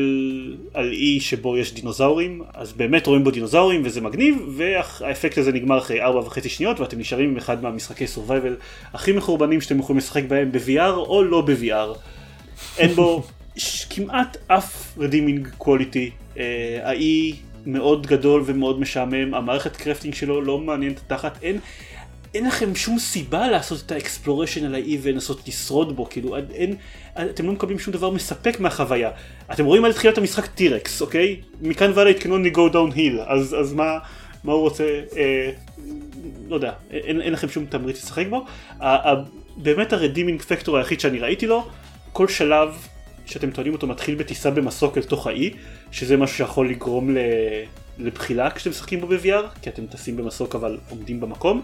על 0.74 0.92
אי 0.92 1.20
שבו 1.20 1.58
יש 1.58 1.74
דינוזאורים 1.74 2.42
אז 2.54 2.74
באמת 2.74 3.08
רואים 3.08 3.24
בו 3.24 3.32
דינוזאורים 3.32 3.82
וזה 3.86 4.02
מגניב 4.02 4.36
והאפקט 4.58 5.38
הזה 5.38 5.52
נגמר 5.52 5.78
אחרי 5.78 6.02
ארבע 6.02 6.20
וחצי 6.20 6.50
שניות 6.50 6.80
ואתם 6.80 7.00
נשארים 7.00 7.30
עם 7.30 7.38
אחד 7.38 7.64
מהמשחקי 7.64 8.08
survival 8.08 8.56
הכי 8.94 9.12
מחורבנים 9.12 9.62
שאתם 9.62 9.80
יכולים 9.80 9.98
לשחק 9.98 10.24
בהם 10.24 10.52
ב-VR 10.52 10.96
או 10.96 11.24
לא 11.24 11.42
ב-VR 11.42 11.98
אין 12.78 12.94
בו 12.94 13.24
כמעט 13.90 14.38
אף 14.48 14.98
redeeming 14.98 15.48
quality 15.58 16.12
האי 16.84 17.34
מאוד 17.68 18.08
גדול 18.08 18.44
ומאוד 18.46 18.80
משעמם 18.80 19.34
המערכת 19.34 19.78
crafting 19.78 20.14
שלו 20.14 20.42
לא 20.42 20.60
מעניינת 20.60 21.02
תחת 21.08 21.44
אין 21.44 21.60
אין 22.34 22.48
לכם 22.48 22.76
שום 22.76 23.00
סיבה 23.00 23.48
לעשות 23.48 23.84
את 23.86 23.92
ה 23.92 23.98
exploration 23.98 24.66
על 24.66 24.76
האי 24.76 24.98
ולנסות 25.02 25.48
לשרוד 25.48 25.96
בו, 25.96 26.10
כאילו 26.10 26.36
אין, 26.38 26.76
אתם 27.16 27.46
לא 27.46 27.52
מקבלים 27.52 27.80
שום 27.80 27.94
דבר 27.94 28.10
מספק 28.10 28.60
מהחוויה. 28.60 29.12
אתם 29.52 29.66
רואים 29.66 29.86
על 29.86 29.94
תחילת 29.94 30.18
המשחק 30.18 30.46
T-Rex, 30.46 31.02
אוקיי? 31.02 31.36
מכאן 31.62 31.92
והלאה 31.96 32.12
can 32.20 32.26
only 32.26 32.56
go 32.56 32.74
downhill, 32.74 33.22
אז, 33.26 33.56
אז 33.60 33.74
מה, 33.74 33.98
מה 34.44 34.54
הוא 34.54 34.62
רוצה, 34.62 35.02
אה, 35.18 35.52
לא 36.48 36.56
יודע, 36.56 36.74
אין, 36.92 37.22
אין 37.22 37.34
לכם 37.34 37.50
שום 37.50 37.66
תמריץ 37.66 38.04
לשחק 38.04 38.26
בו. 38.30 38.46
ה, 38.80 39.10
ה, 39.10 39.16
באמת 39.58 39.94
הרדימינג 39.94 40.42
פקטור 40.42 40.78
היחיד 40.78 41.00
שאני 41.00 41.20
ראיתי 41.20 41.48
לו, 41.48 41.68
כל 42.14 42.28
שלב 42.28 42.78
שאתם 43.26 43.52
טוענים 43.52 43.74
אותו 43.74 43.88
מתחיל 43.88 44.16
בטיסה 44.16 44.52
במסוק 44.52 44.98
אל 44.98 45.04
תוך 45.04 45.28
האי, 45.28 45.52
שזה 45.92 46.18
משהו 46.18 46.38
שיכול 46.38 46.70
לגרום 46.70 47.16
לבחילה 48.00 48.52
כשאתם 48.52 48.70
משחקים 48.70 49.02
בו 49.02 49.08
ב-VR, 49.08 49.60
כי 49.62 49.70
אתם 49.70 49.86
טסים 49.86 50.18
במסוק 50.18 50.56
אבל 50.56 50.78
עומדים 50.90 51.20
במקום. 51.20 51.62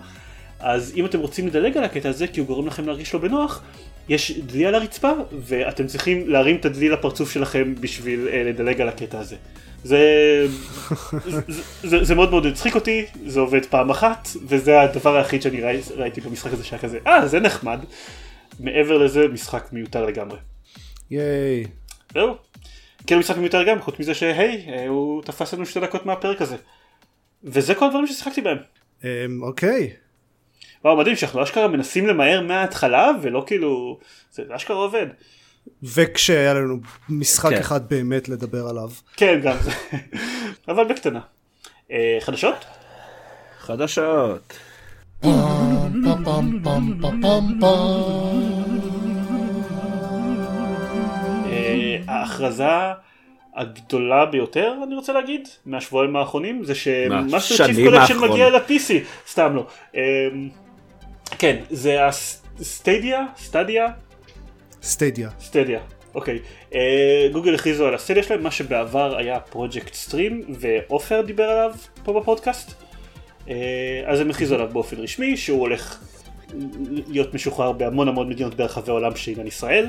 אז 0.60 0.94
אם 0.96 1.06
אתם 1.06 1.20
רוצים 1.20 1.48
לדלג 1.48 1.78
על 1.78 1.84
הקטע 1.84 2.10
הזה 2.10 2.28
כי 2.28 2.40
הוא 2.40 2.48
גורם 2.48 2.68
לכם 2.68 2.88
להרגיש 2.88 3.14
לא 3.14 3.20
בנוח, 3.20 3.64
יש 4.10 4.40
דלי 4.40 4.66
על 4.66 4.76
הרצפה 4.76 5.12
ואתם 5.32 5.88
צריכים 5.88 6.30
להרים 6.30 6.56
את 6.56 6.66
הדלי 6.66 6.90
לפרצוף 6.90 7.32
שלכם 7.32 7.76
בשביל 7.80 8.28
uh, 8.28 8.32
לדלג 8.36 8.82
על 8.82 8.90
הקטע 8.90 9.20
הזה. 9.20 9.36
זה, 9.84 10.00
זה, 11.48 11.62
זה, 11.84 12.04
זה 12.04 12.16
מאוד 12.16 12.30
מאוד 12.30 12.46
הצחיק 12.46 12.76
אותי, 12.76 13.06
זה 13.26 13.40
עובד 13.40 13.66
פעם 13.66 13.90
אחת, 13.90 14.28
וזה 14.48 14.82
הדבר 14.82 15.16
היחיד 15.16 15.42
שאני 15.42 15.62
ראי, 15.62 15.82
ראיתי 15.96 16.22
במשחק 16.22 16.54
הזה 16.54 16.64
שהיה 16.64 16.82
כזה, 16.82 17.00
אה 17.08 17.28
זה 17.28 17.40
נחמד. 17.40 17.80
מעבר 18.60 18.98
לזה 18.98 19.28
משחק 19.28 19.70
מיותר 19.72 20.06
לגמרי. 20.06 20.38
ייי. 21.12 21.64
זהו. 22.14 22.36
כאילו 23.08 23.20
משחק 23.20 23.38
מיותר 23.38 23.62
לגמרי, 23.62 23.82
חוץ 23.82 24.00
מזה 24.00 24.14
שהי, 24.14 24.66
אה, 24.70 24.88
הוא 24.88 25.22
תפס 25.22 25.54
לנו 25.54 25.66
שתי 25.66 25.80
דקות 25.80 26.06
מהפרק 26.06 26.42
הזה. 26.42 26.56
וזה 27.44 27.76
כל 27.76 27.86
הדברים 27.86 28.08
ששיחקתי 28.08 28.42
בהם. 28.42 28.58
Um, 29.02 29.06
אוקיי. 29.42 29.94
וואו 30.86 30.98
מדהים 30.98 31.16
שאנחנו 31.16 31.44
אשכרה 31.44 31.68
מנסים 31.68 32.08
למהר 32.08 32.42
מההתחלה 32.42 33.12
ולא 33.22 33.44
כאילו 33.48 34.00
זה 34.32 34.44
אשכרה 34.56 34.78
עובד. 34.78 35.08
וכשהיה 35.84 36.54
לנו 36.54 36.78
משחק 37.10 37.50
כן. 37.50 37.58
אחד 37.58 37.90
באמת 37.90 38.30
לדבר 38.30 38.68
עליו. 38.68 38.90
כן 39.16 39.40
גם 39.44 39.58
זה 39.62 39.72
אבל 40.72 40.88
בקטנה. 40.88 41.20
אה, 41.92 42.18
חדשות? 42.22 42.66
חדשות. 43.60 44.54
אה, 45.24 45.88
ההכרזה 52.08 52.66
הגדולה 53.56 54.26
ביותר 54.26 54.74
אני 54.84 54.96
רוצה 54.96 55.14
להגיד 55.14 55.48
מהשבועיים 55.66 56.16
האחרונים 56.16 56.64
זה 56.64 56.76
ש 56.76 56.98
Master 56.98 57.66
Chief 57.66 57.76
Collection 57.76 58.20
מגיע 58.20 58.50
ל-PC 58.50 58.94
סתם 59.28 59.56
לא. 59.56 59.68
אמ, 59.96 60.00
כן, 61.40 61.62
זה 61.70 62.06
ה 62.06 62.21
Stadia? 62.21 63.26
Stadia? 63.38 63.88
Stadia. 64.84 65.30
Stadia, 65.40 65.80
אוקיי. 66.16 66.40
אה, 66.76 67.28
גוגל 67.32 67.56
הכריזו 67.56 67.88
על 67.88 67.96
ה 67.96 68.00
Stadia 68.00 68.24
שלהם, 68.24 68.44
מה 68.44 68.52
שבעבר 68.52 69.18
היה 69.18 69.40
Project 69.40 69.94
Stream, 69.94 70.42
ועופר 70.50 71.22
דיבר 71.22 71.44
עליו 71.44 71.72
פה 72.04 72.20
בפודקאסט. 72.22 72.74
אה, 73.50 73.56
אז 74.06 74.20
הם 74.20 74.30
הכריזו 74.30 74.56
עליו 74.56 74.70
באופן 74.74 74.98
רשמי, 74.98 75.38
שהוא 75.38 75.60
הולך 75.60 76.00
להיות 77.08 77.34
משוחרר 77.34 77.72
בהמון 77.72 78.08
המון 78.08 78.30
מדינות 78.30 78.56
ברחבי 78.56 78.92
העולם 78.92 79.16
שאינן 79.16 79.48
ישראל. 79.48 79.88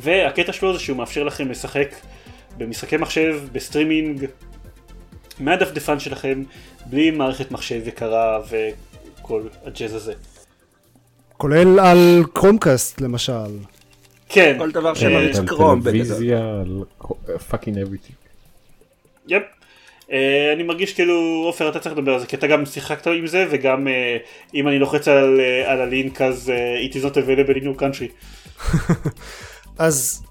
והקטע 0.00 0.52
שלו 0.52 0.72
זה 0.72 0.78
שהוא 0.78 0.96
מאפשר 0.96 1.24
לכם 1.24 1.50
לשחק 1.50 1.94
במשחקי 2.58 2.96
מחשב, 2.96 3.40
בסטרימינג, 3.52 4.26
מהדפדפן 5.40 6.00
שלכם, 6.00 6.42
בלי 6.86 7.10
מערכת 7.10 7.50
מחשב 7.50 7.88
יקרה 7.88 8.40
וכל 8.50 9.42
הג'אז 9.64 9.94
הזה. 9.94 10.12
כולל 11.36 11.80
על 11.80 12.24
Chromecast 12.32 13.00
למשל. 13.00 13.58
כן. 14.28 14.56
כל 14.58 14.70
דבר 14.70 14.94
שמריץ 14.94 15.38
Chrome 15.46 15.82
טלוויזיה, 15.82 16.62
fucking 17.48 17.78
everything. 17.78 18.16
yep. 19.28 19.42
אה, 20.12 20.52
אני 20.52 20.62
מרגיש 20.62 20.94
כאילו 20.94 21.42
עופר 21.46 21.68
אתה 21.68 21.78
צריך 21.78 21.98
לדבר 21.98 22.14
על 22.14 22.20
זה 22.20 22.26
כי 22.26 22.36
אתה 22.36 22.46
גם 22.46 22.66
שיחקת 22.66 23.06
עם 23.06 23.26
זה 23.26 23.46
וגם 23.50 23.88
אה, 23.88 24.16
אם 24.54 24.68
אני 24.68 24.78
לוחץ 24.78 25.08
אה, 25.08 25.72
על 25.72 25.80
הלינק 25.80 26.20
אז 26.20 26.52
it 26.90 26.92
is 26.92 27.04
not 27.04 27.14
available 27.14 27.56
in 27.56 27.64
your 27.64 27.80
country. 27.80 28.08
אז 29.78 30.22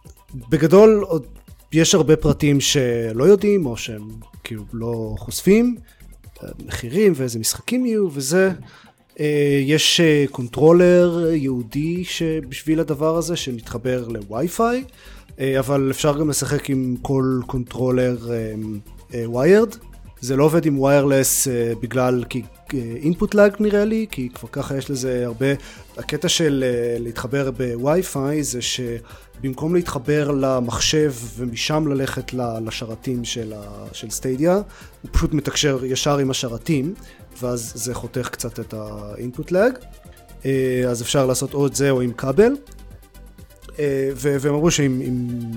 בגדול 0.50 1.04
עוד 1.08 1.26
יש 1.72 1.96
הרבה 1.96 2.16
פרטים 2.16 2.62
שלא 2.62 3.24
יודעים 3.24 3.66
או 3.66 3.78
שהם 3.78 4.10
כאילו 4.44 4.64
לא 4.74 5.16
חושפים, 5.18 5.76
מחירים 6.66 7.14
ואיזה 7.16 7.40
משחקים 7.40 7.86
יהיו 7.86 8.08
וזה. 8.12 8.52
אה, 9.20 9.60
יש 9.66 10.00
אה, 10.00 10.26
controller 10.32 11.30
ייעודי 11.34 12.04
בשביל 12.50 12.80
הדבר 12.80 13.18
הזה 13.18 13.36
שמתחבר 13.36 14.08
לווי-פיי, 14.08 14.84
אה, 15.40 15.60
אבל 15.60 15.88
אפשר 15.92 16.20
גם 16.20 16.30
לשחק 16.30 16.70
עם 16.70 16.96
כל 17.02 17.40
controller 17.48 18.18
wired. 19.12 19.76
זה 20.22 20.36
לא 20.36 20.44
עובד 20.44 20.66
עם 20.66 20.80
wireless 20.80 21.48
בגלל 21.82 22.24
כי 22.30 22.42
input 22.74 23.36
lag 23.36 23.56
נראה 23.60 23.86
לי, 23.86 24.06
כי 24.12 24.30
כבר 24.30 24.50
ככה 24.52 24.78
יש 24.78 24.90
לזה 24.90 25.26
הרבה... 25.26 25.46
הקטע 25.98 26.30
של 26.30 26.64
להתחבר 27.00 27.52
בווי-פיי 27.52 28.44
זה 28.44 28.60
שבמקום 29.38 29.76
להתחבר 29.76 30.32
למחשב 30.32 31.14
ומשם 31.38 31.88
ללכת 31.88 32.34
לשרתים 32.34 33.26
של, 33.26 33.54
של 33.92 34.10
Stadia, 34.10 34.56
הוא 34.56 35.12
פשוט 35.12 35.34
מתקשר 35.34 35.86
ישר 35.86 36.18
עם 36.18 36.32
השרתים. 36.32 36.94
ואז 37.42 37.72
זה 37.76 37.94
חותך 37.94 38.30
קצת 38.32 38.60
את 38.60 38.74
ה 38.78 38.90
input 38.90 39.52
lag. 39.52 39.78
אה, 40.46 40.84
אז 40.88 41.02
אפשר 41.02 41.26
לעשות 41.26 41.54
או 41.54 41.68
את 41.68 41.76
זה 41.76 41.90
או 41.90 42.02
עם 42.02 42.14
כבל. 42.14 42.56
אה, 43.80 44.10
והם 44.16 44.54
אמרו 44.54 44.72
שאם 44.72 45.02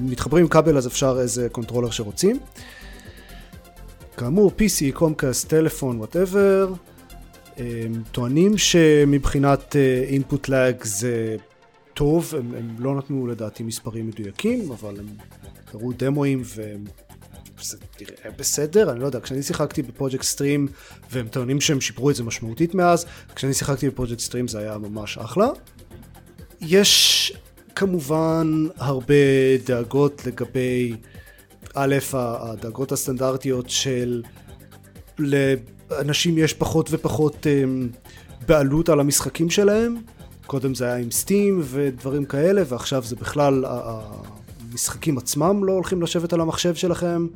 מתחברים 0.02 0.44
עם 0.44 0.48
כבל 0.48 0.76
אז 0.76 0.86
אפשר 0.86 1.16
איזה 1.20 1.48
controller 1.52 1.90
שרוצים. 1.90 2.38
כאמור, 4.16 4.52
PC, 4.58 4.92
Chromecast, 4.92 5.48
טלפון, 5.48 5.98
whatever. 5.98 6.72
הם 7.56 8.02
טוענים 8.12 8.58
שמבחינת 8.58 9.76
input 10.10 10.46
lag 10.48 10.84
זה 10.84 11.36
טוב, 11.96 12.34
הם, 12.38 12.54
הם 12.54 12.76
לא 12.78 12.94
נתנו 12.94 13.26
לדעתי 13.26 13.62
מספרים 13.62 14.06
מדויקים, 14.06 14.72
אבל 14.72 14.98
הם 14.98 15.06
הראו 15.64 15.92
דמואים 15.92 16.42
והם 16.44 16.84
זה 17.62 17.76
נראה 18.00 18.30
בסדר, 18.38 18.90
אני 18.90 19.00
לא 19.00 19.06
יודע, 19.06 19.20
כשאני 19.20 19.42
שיחקתי 19.42 19.82
ב 19.82 19.88
Project 19.88 20.24
Stream 20.24 20.66
והם 21.10 21.28
טוענים 21.28 21.60
שהם 21.60 21.80
שיפרו 21.80 22.10
את 22.10 22.16
זה 22.16 22.22
משמעותית 22.22 22.74
מאז, 22.74 23.06
כשאני 23.34 23.54
שיחקתי 23.54 23.90
בפרויקט 23.90 24.18
סטרים 24.18 24.48
זה 24.48 24.58
היה 24.58 24.78
ממש 24.78 25.18
אחלה. 25.18 25.48
יש 26.60 27.32
כמובן 27.74 28.66
הרבה 28.76 29.14
דאגות 29.66 30.26
לגבי, 30.26 30.96
א', 31.74 31.96
הדאגות 32.12 32.92
הסטנדרטיות 32.92 33.70
של 33.70 34.22
לאנשים 35.18 36.38
יש 36.38 36.54
פחות 36.54 36.88
ופחות 36.90 37.46
um, 37.46 37.96
בעלות 38.46 38.88
על 38.88 39.00
המשחקים 39.00 39.50
שלהם, 39.50 39.96
קודם 40.46 40.74
זה 40.74 40.84
היה 40.84 40.96
עם 40.96 41.10
סטים 41.10 41.60
ודברים 41.62 42.24
כאלה, 42.24 42.62
ועכשיו 42.68 43.02
זה 43.02 43.16
בכלל, 43.16 43.64
המשחקים 44.72 45.18
עצמם 45.18 45.64
לא 45.64 45.72
הולכים 45.72 46.02
לשבת 46.02 46.32
על 46.32 46.40
המחשב 46.40 46.74
שלכם, 46.74 47.26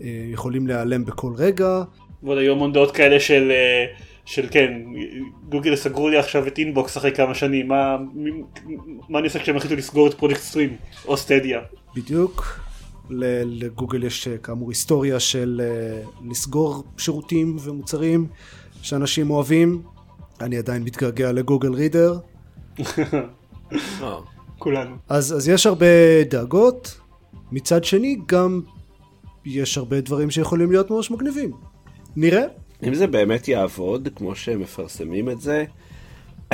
אה, 0.00 0.06
יכולים 0.32 0.66
להיעלם 0.66 1.04
בכל 1.04 1.32
רגע. 1.36 1.82
ועוד 2.22 2.38
היו 2.38 2.52
המון 2.52 2.72
דעות 2.72 2.90
כאלה 2.90 3.20
של, 3.20 3.50
אה, 3.50 3.86
של 4.24 4.46
כן, 4.50 4.72
גוגל 5.48 5.76
סגרו 5.76 6.08
לי 6.08 6.18
עכשיו 6.18 6.46
את 6.46 6.58
אינבוקס 6.58 6.96
אחרי 6.96 7.12
כמה 7.12 7.34
שנים, 7.34 7.68
מה, 7.68 7.96
מה 9.08 9.18
אני 9.18 9.26
עושה 9.26 9.38
כשהם 9.38 9.56
החליטו 9.56 9.76
לסגור 9.76 10.08
את 10.08 10.14
פרויקט 10.14 10.40
סטרים 10.40 10.76
או 11.06 11.16
סטדיה? 11.16 11.60
בדיוק. 11.96 12.60
לגוגל 13.10 14.04
יש 14.04 14.28
אה, 14.28 14.38
כאמור 14.38 14.70
היסטוריה 14.70 15.20
של 15.20 15.60
לסגור 16.30 16.84
שירותים 16.98 17.56
ומוצרים 17.60 18.26
שאנשים 18.82 19.30
אוהבים. 19.30 19.82
אני 20.40 20.58
עדיין 20.58 20.82
מתגעגע 20.82 21.32
לגוגל 21.32 21.72
רידר. 21.72 22.18
כולנו. 24.58 24.96
אז, 25.08 25.36
אז 25.36 25.48
יש 25.48 25.66
הרבה 25.66 25.86
דאגות, 26.30 27.00
מצד 27.52 27.84
שני 27.84 28.18
גם 28.26 28.60
יש 29.44 29.78
הרבה 29.78 30.00
דברים 30.00 30.30
שיכולים 30.30 30.70
להיות 30.70 30.90
ממש 30.90 31.10
מגניבים. 31.10 31.52
נראה. 32.16 32.44
אם 32.82 32.94
זה 32.94 33.06
באמת 33.06 33.48
יעבוד, 33.48 34.08
כמו 34.16 34.36
שהם 34.36 34.60
מפרסמים 34.60 35.30
את 35.30 35.40
זה, 35.40 35.64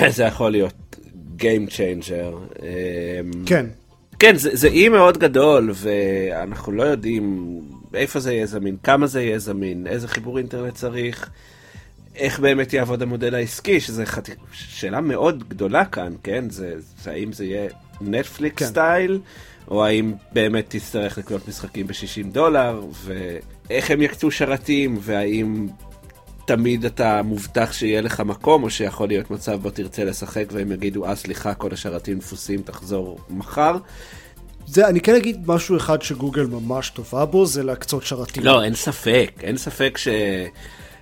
זה 0.17 0.25
יכול 0.25 0.51
להיות 0.51 0.97
Game 1.39 1.71
Changer. 1.71 2.35
אמ, 2.63 3.45
כן. 3.47 3.67
כן, 4.19 4.37
זה, 4.37 4.51
זה 4.53 4.69
אי 4.69 4.89
מאוד 4.89 5.19
גדול, 5.19 5.71
ואנחנו 5.75 6.73
לא 6.73 6.83
יודעים 6.83 7.59
איפה 7.95 8.21
זה 8.21 8.33
יהיה 8.33 8.47
זמין, 8.47 8.77
כמה 8.83 9.07
זה 9.07 9.23
יהיה 9.23 9.39
זמין, 9.39 9.87
איזה 9.87 10.09
חיבור 10.09 10.39
אינטרנט 10.39 10.75
צריך. 10.75 11.31
איך 12.17 12.41
באמת 12.41 12.73
יעבוד 12.73 13.03
המודל 13.03 13.35
העסקי, 13.35 13.81
שזו 13.81 14.03
חת... 14.05 14.29
שאלה 14.53 15.01
מאוד 15.01 15.49
גדולה 15.49 15.85
כאן, 15.85 16.13
כן? 16.23 16.51
זה, 16.51 16.75
זה 17.03 17.11
האם 17.11 17.33
זה 17.33 17.45
יהיה 17.45 17.69
נטפליקס 18.01 18.63
כן. 18.63 18.69
סטייל, 18.69 19.21
או 19.69 19.85
האם 19.85 20.13
באמת 20.33 20.65
תצטרך 20.69 21.19
לקנות 21.19 21.49
משחקים 21.49 21.87
ב-60 21.87 22.33
דולר, 22.33 22.83
ואיך 23.05 23.91
הם 23.91 24.03
יקצו 24.03 24.31
שרתים, 24.31 24.99
והאם 25.01 25.69
תמיד 26.47 26.85
אתה 26.85 27.23
מובטח 27.23 27.73
שיהיה 27.73 28.01
לך 28.01 28.21
מקום, 28.21 28.63
או 28.63 28.71
שיכול 28.71 29.09
להיות 29.09 29.31
מצב 29.31 29.63
בו 29.63 29.71
תרצה 29.71 30.05
לשחק 30.05 30.45
והם 30.53 30.73
יגידו, 30.73 31.07
אה 31.07 31.15
סליחה, 31.15 31.55
כל 31.55 31.73
השרתים 31.73 32.19
דפוסים, 32.19 32.63
תחזור 32.63 33.19
מחר. 33.31 33.77
זה, 34.67 34.89
אני 34.89 35.01
כן 35.01 35.15
אגיד 35.15 35.43
משהו 35.47 35.77
אחד 35.77 36.03
שגוגל 36.03 36.47
ממש 36.47 36.91
טובה 36.91 37.25
בו, 37.25 37.47
זה 37.47 37.63
להקצות 37.63 38.07
שרתים. 38.07 38.45
לא, 38.45 38.65
אין 38.65 38.75
ספק, 38.75 39.31
אין 39.43 39.57
ספק 39.57 39.99
ש... 39.99 40.09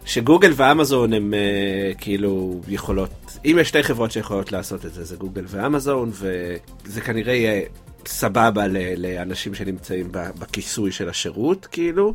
שגוגל 0.04 0.52
ואמזון 0.56 1.12
הם 1.12 1.34
uh, 1.34 1.98
כאילו 1.98 2.60
יכולות, 2.68 3.10
אם 3.44 3.56
יש 3.60 3.68
שתי 3.68 3.82
חברות 3.82 4.10
שיכולות 4.10 4.52
לעשות 4.52 4.86
את 4.86 4.92
זה, 4.92 5.04
זה 5.04 5.16
Google 5.16 5.44
ו 5.48 5.56
Amazon, 5.56 6.10
וזה 6.12 7.00
כנראה 7.00 7.34
יהיה 7.34 7.62
סבבה 8.06 8.66
ל- 8.66 9.06
לאנשים 9.06 9.54
שנמצאים 9.54 10.12
בכיסוי 10.12 10.92
של 10.92 11.08
השירות, 11.08 11.66
כאילו. 11.66 12.14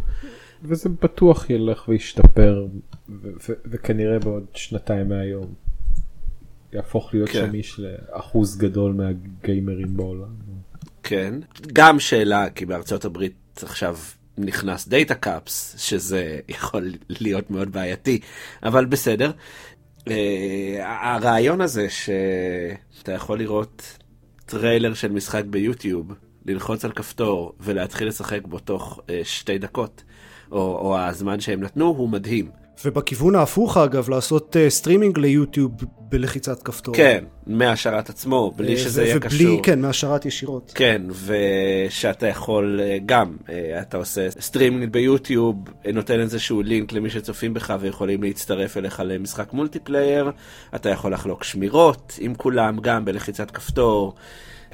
וזה 0.63 0.89
בטוח 0.89 1.49
ילך 1.49 1.87
וישתפר, 1.87 2.65
וכנראה 3.65 4.19
בעוד 4.19 4.45
שנתיים 4.53 5.09
מהיום 5.09 5.53
יהפוך 6.73 7.13
להיות 7.13 7.29
כן. 7.29 7.47
שמיש 7.47 7.79
לאחוז 7.79 8.57
גדול 8.57 8.93
מהגיימרים 8.93 9.97
בעולם. 9.97 10.35
כן, 11.03 11.33
גם 11.73 11.99
שאלה, 11.99 12.49
כי 12.49 12.65
בארצות 12.65 13.05
הברית 13.05 13.63
עכשיו 13.63 13.97
נכנס 14.37 14.87
data 14.87 15.15
caps, 15.15 15.75
שזה 15.77 16.39
יכול 16.49 16.91
להיות 17.09 17.51
מאוד 17.51 17.71
בעייתי, 17.71 18.19
אבל 18.63 18.85
בסדר. 18.85 19.31
אה, 19.99 20.07
הרעיון 20.81 21.61
הזה 21.61 21.87
שאתה 21.89 23.11
יכול 23.11 23.39
לראות 23.39 23.97
טריילר 24.45 24.93
של 24.93 25.11
משחק 25.11 25.43
ביוטיוב, 25.45 26.13
ללחוץ 26.45 26.85
על 26.85 26.91
כפתור 26.91 27.53
ולהתחיל 27.59 28.07
לשחק 28.07 28.41
בו 28.45 28.59
תוך 28.59 28.99
אה, 28.99 29.11
שתי 29.23 29.57
דקות, 29.57 30.03
או, 30.51 30.57
או 30.57 30.99
הזמן 30.99 31.39
שהם 31.39 31.63
נתנו, 31.63 31.85
הוא 31.85 32.09
מדהים. 32.09 32.64
ובכיוון 32.85 33.35
ההפוך 33.35 33.77
אגב, 33.77 34.09
לעשות 34.09 34.55
אה, 34.55 34.69
streaming 34.69 35.17
ליוטיוב 35.17 35.71
בלחיצת 35.99 36.63
כפתור. 36.63 36.95
כן, 36.95 37.23
מהשרת 37.47 38.09
עצמו, 38.09 38.51
בלי 38.55 38.75
אה, 38.75 38.77
שזה 38.77 39.03
יהיה 39.03 39.19
קשור. 39.19 39.47
ובלי, 39.47 39.59
כן, 39.63 39.81
מהשרת 39.81 40.25
ישירות. 40.25 40.71
כן, 40.75 41.01
ושאתה 41.25 42.27
יכול 42.27 42.79
אה, 42.79 43.03
גם, 43.05 43.35
אה, 43.47 43.51
אתה 43.81 43.97
עושה 43.97 44.31
סטרימינג 44.31 44.89
ביוטיוב, 44.91 45.55
נותן 45.93 46.19
איזשהו 46.19 46.61
לינק 46.61 46.93
למי 46.93 47.09
שצופים 47.09 47.53
בך 47.53 47.73
ויכולים 47.79 48.23
להצטרף 48.23 48.77
אליך 48.77 49.01
למשחק 49.05 49.53
multiplayer, 49.53 50.31
אתה 50.75 50.89
יכול 50.89 51.13
לחלוק 51.13 51.43
שמירות 51.43 52.17
עם 52.19 52.35
כולם, 52.35 52.79
גם 52.79 53.05
בלחיצת 53.05 53.51
כפתור. 53.51 54.15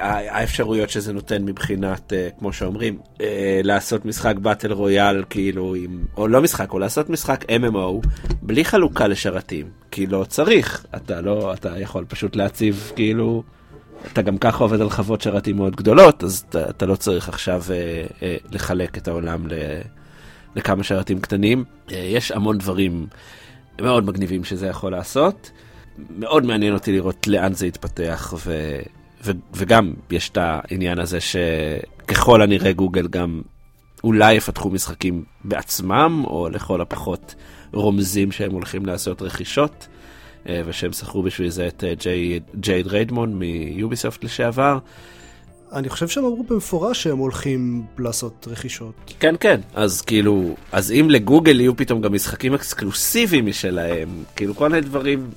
האפשרויות 0.02 0.90
שזה 0.90 1.14
נותן 1.14 1.46
מבחינת, 1.46 2.14
אה, 2.14 2.40
כמו 2.40 2.54
שאומרים, 2.54 3.00
אה, 3.18 3.22
לעשות 3.64 4.06
משחק 4.06 4.36
battle 4.36 4.72
royale, 4.72 5.24
כאילו, 5.30 5.76
עם, 5.76 6.04
או 6.18 6.28
לא 6.28 6.42
משחק, 6.42 6.74
או 6.74 6.80
לעשות 6.80 7.10
משחק 7.10 7.44
MMO, 7.44 8.08
בלי 8.42 8.66
חלוקה 8.66 9.08
לשרתים, 9.08 9.70
כי 9.92 10.08
לא 10.08 10.26
צריך, 10.28 10.86
אתה 10.96 11.22
לא, 11.22 11.54
אתה 11.54 11.80
יכול 11.80 12.06
פשוט 12.08 12.36
להציב, 12.36 12.92
כאילו, 12.96 13.44
אתה 14.14 14.22
גם 14.22 14.38
ככה 14.38 14.64
עובד 14.64 14.82
על 14.82 14.90
חוות 14.90 15.22
שרתים 15.22 15.56
מאוד 15.56 15.76
גדולות, 15.76 16.24
אז 16.24 16.46
אתה, 16.50 16.70
אתה 16.70 16.86
לא 16.86 16.96
צריך 16.96 17.30
עכשיו 17.30 17.64
uh, 17.68 18.12
uh, 18.12 18.56
לחלק 18.56 18.98
את 18.98 19.08
העולם 19.08 19.48
ל, 19.48 19.54
לכמה 20.56 20.84
שרתים 20.84 21.20
קטנים. 21.20 21.64
Uh, 21.88 21.94
יש 21.94 22.32
המון 22.32 22.58
דברים 22.58 23.08
מאוד 23.82 24.06
מגניבים 24.06 24.44
שזה 24.44 24.68
יכול 24.68 24.92
לעשות. 24.92 25.52
מאוד 26.10 26.46
מעניין 26.46 26.74
אותי 26.74 26.92
לראות 26.92 27.28
לאן 27.28 27.54
זה 27.54 27.68
יתפתח, 27.68 28.34
ו... 28.46 28.80
ו- 29.26 29.32
וגם 29.54 29.94
יש 30.12 30.30
את 30.30 30.38
העניין 30.42 31.00
הזה 31.00 31.20
שככל 31.22 32.42
הנראה 32.42 32.74
גוגל 32.74 33.08
גם 33.08 33.42
אולי 34.04 34.34
יפתחו 34.34 34.70
משחקים 34.70 35.24
בעצמם, 35.44 36.24
או 36.28 36.50
לכל 36.50 36.82
הפחות 36.82 37.36
רומזים 37.74 38.32
שהם 38.32 38.52
הולכים 38.52 38.86
לעשות 38.86 39.22
רכישות, 39.22 39.88
אה, 40.50 40.62
ושהם 40.66 40.94
שכרו 40.94 41.24
בשביל 41.24 41.50
זה 41.50 41.68
את 41.68 41.84
אה, 41.84 41.94
ג'ייד 42.56 42.88
ריידמון 42.88 43.34
מיוביסופט 43.34 44.24
לשעבר. 44.24 44.78
אני 45.74 45.90
חושב 45.90 46.08
שהם 46.08 46.26
אמרו 46.26 46.44
במפורש 46.44 47.04
שהם 47.04 47.18
הולכים 47.18 47.84
לעשות 48.00 48.48
רכישות. 48.52 48.94
כן, 49.20 49.36
כן, 49.40 49.60
אז 49.74 50.02
כאילו, 50.02 50.56
אז 50.72 50.92
אם 50.92 51.08
לגוגל 51.10 51.60
יהיו 51.60 51.76
פתאום 51.76 52.02
גם 52.02 52.14
משחקים 52.14 52.54
אקסקלוסיביים 52.54 53.46
משלהם, 53.46 54.10
כאילו 54.36 54.56
כל 54.56 54.70
מיני 54.70 54.82
דברים 54.82 55.30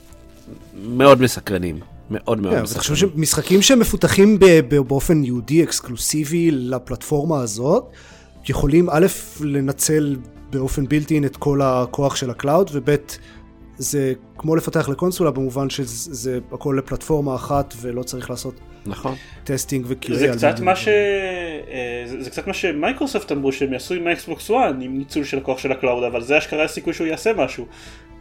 מאוד 0.85 1.21
מסקרנים. 1.23 1.94
מאוד 2.11 2.41
מאוד 2.41 2.63
מסקרנים. 2.63 2.73
אני 2.73 2.79
חושב 2.79 2.95
שמשחקים 2.95 3.63
שמפותחים 3.63 4.39
באופן 4.69 5.25
יהודי 5.25 5.63
אקסקלוסיבי 5.63 6.51
לפלטפורמה 6.51 7.41
הזאת, 7.41 7.85
יכולים 8.49 8.91
א', 8.91 9.07
לנצל 9.41 10.17
באופן 10.51 10.87
built-in 10.87 11.25
את 11.25 11.37
כל 11.37 11.61
הכוח 11.63 12.17
של 12.17 12.31
ה 12.31 12.37
cloud, 12.37 12.71
וב', 12.73 12.97
זה 13.79 14.13
כמו 14.39 14.57
לפתח 14.57 14.89
לקונסולה 14.89 15.31
במובן 15.31 15.71
שזה 15.71 16.39
הכל 16.53 16.75
לפלטפורמה 16.79 17.35
אחת 17.35 17.75
ולא 17.81 18.03
צריך 18.03 18.31
לעשות 18.31 18.55
נכון. 18.87 19.15
testing 19.45 19.85
ו 19.89 19.96
QA. 19.96 20.19
זה 20.19 20.29
קצת 20.33 20.61
מה 20.61 20.77
ש... 20.77 20.89
אה, 20.89 22.03
זה, 22.07 22.23
זה 22.23 22.31
קצת 22.31 22.47
מה 22.47 22.55
שמייקרוסופט 22.55 23.33
אמרו 23.33 23.53
שהם 23.53 23.73
יעשו 23.73 23.95
עם 23.95 24.07
ה 24.07 24.16
Xbox 24.16 24.51
One 24.51 24.57
עם 24.81 24.99
ניצול 24.99 25.25
של 25.25 25.39
הכוח 25.39 25.59
של 25.59 25.73
ה 25.73 25.78
cloud 25.78 26.05
אבל 26.05 26.23
זה 26.23 26.39
אשכרה 26.39 26.65
הסיכוי 26.65 26.93
שהוא 26.93 27.07
יעשה 27.07 27.33
משהו. 27.33 27.67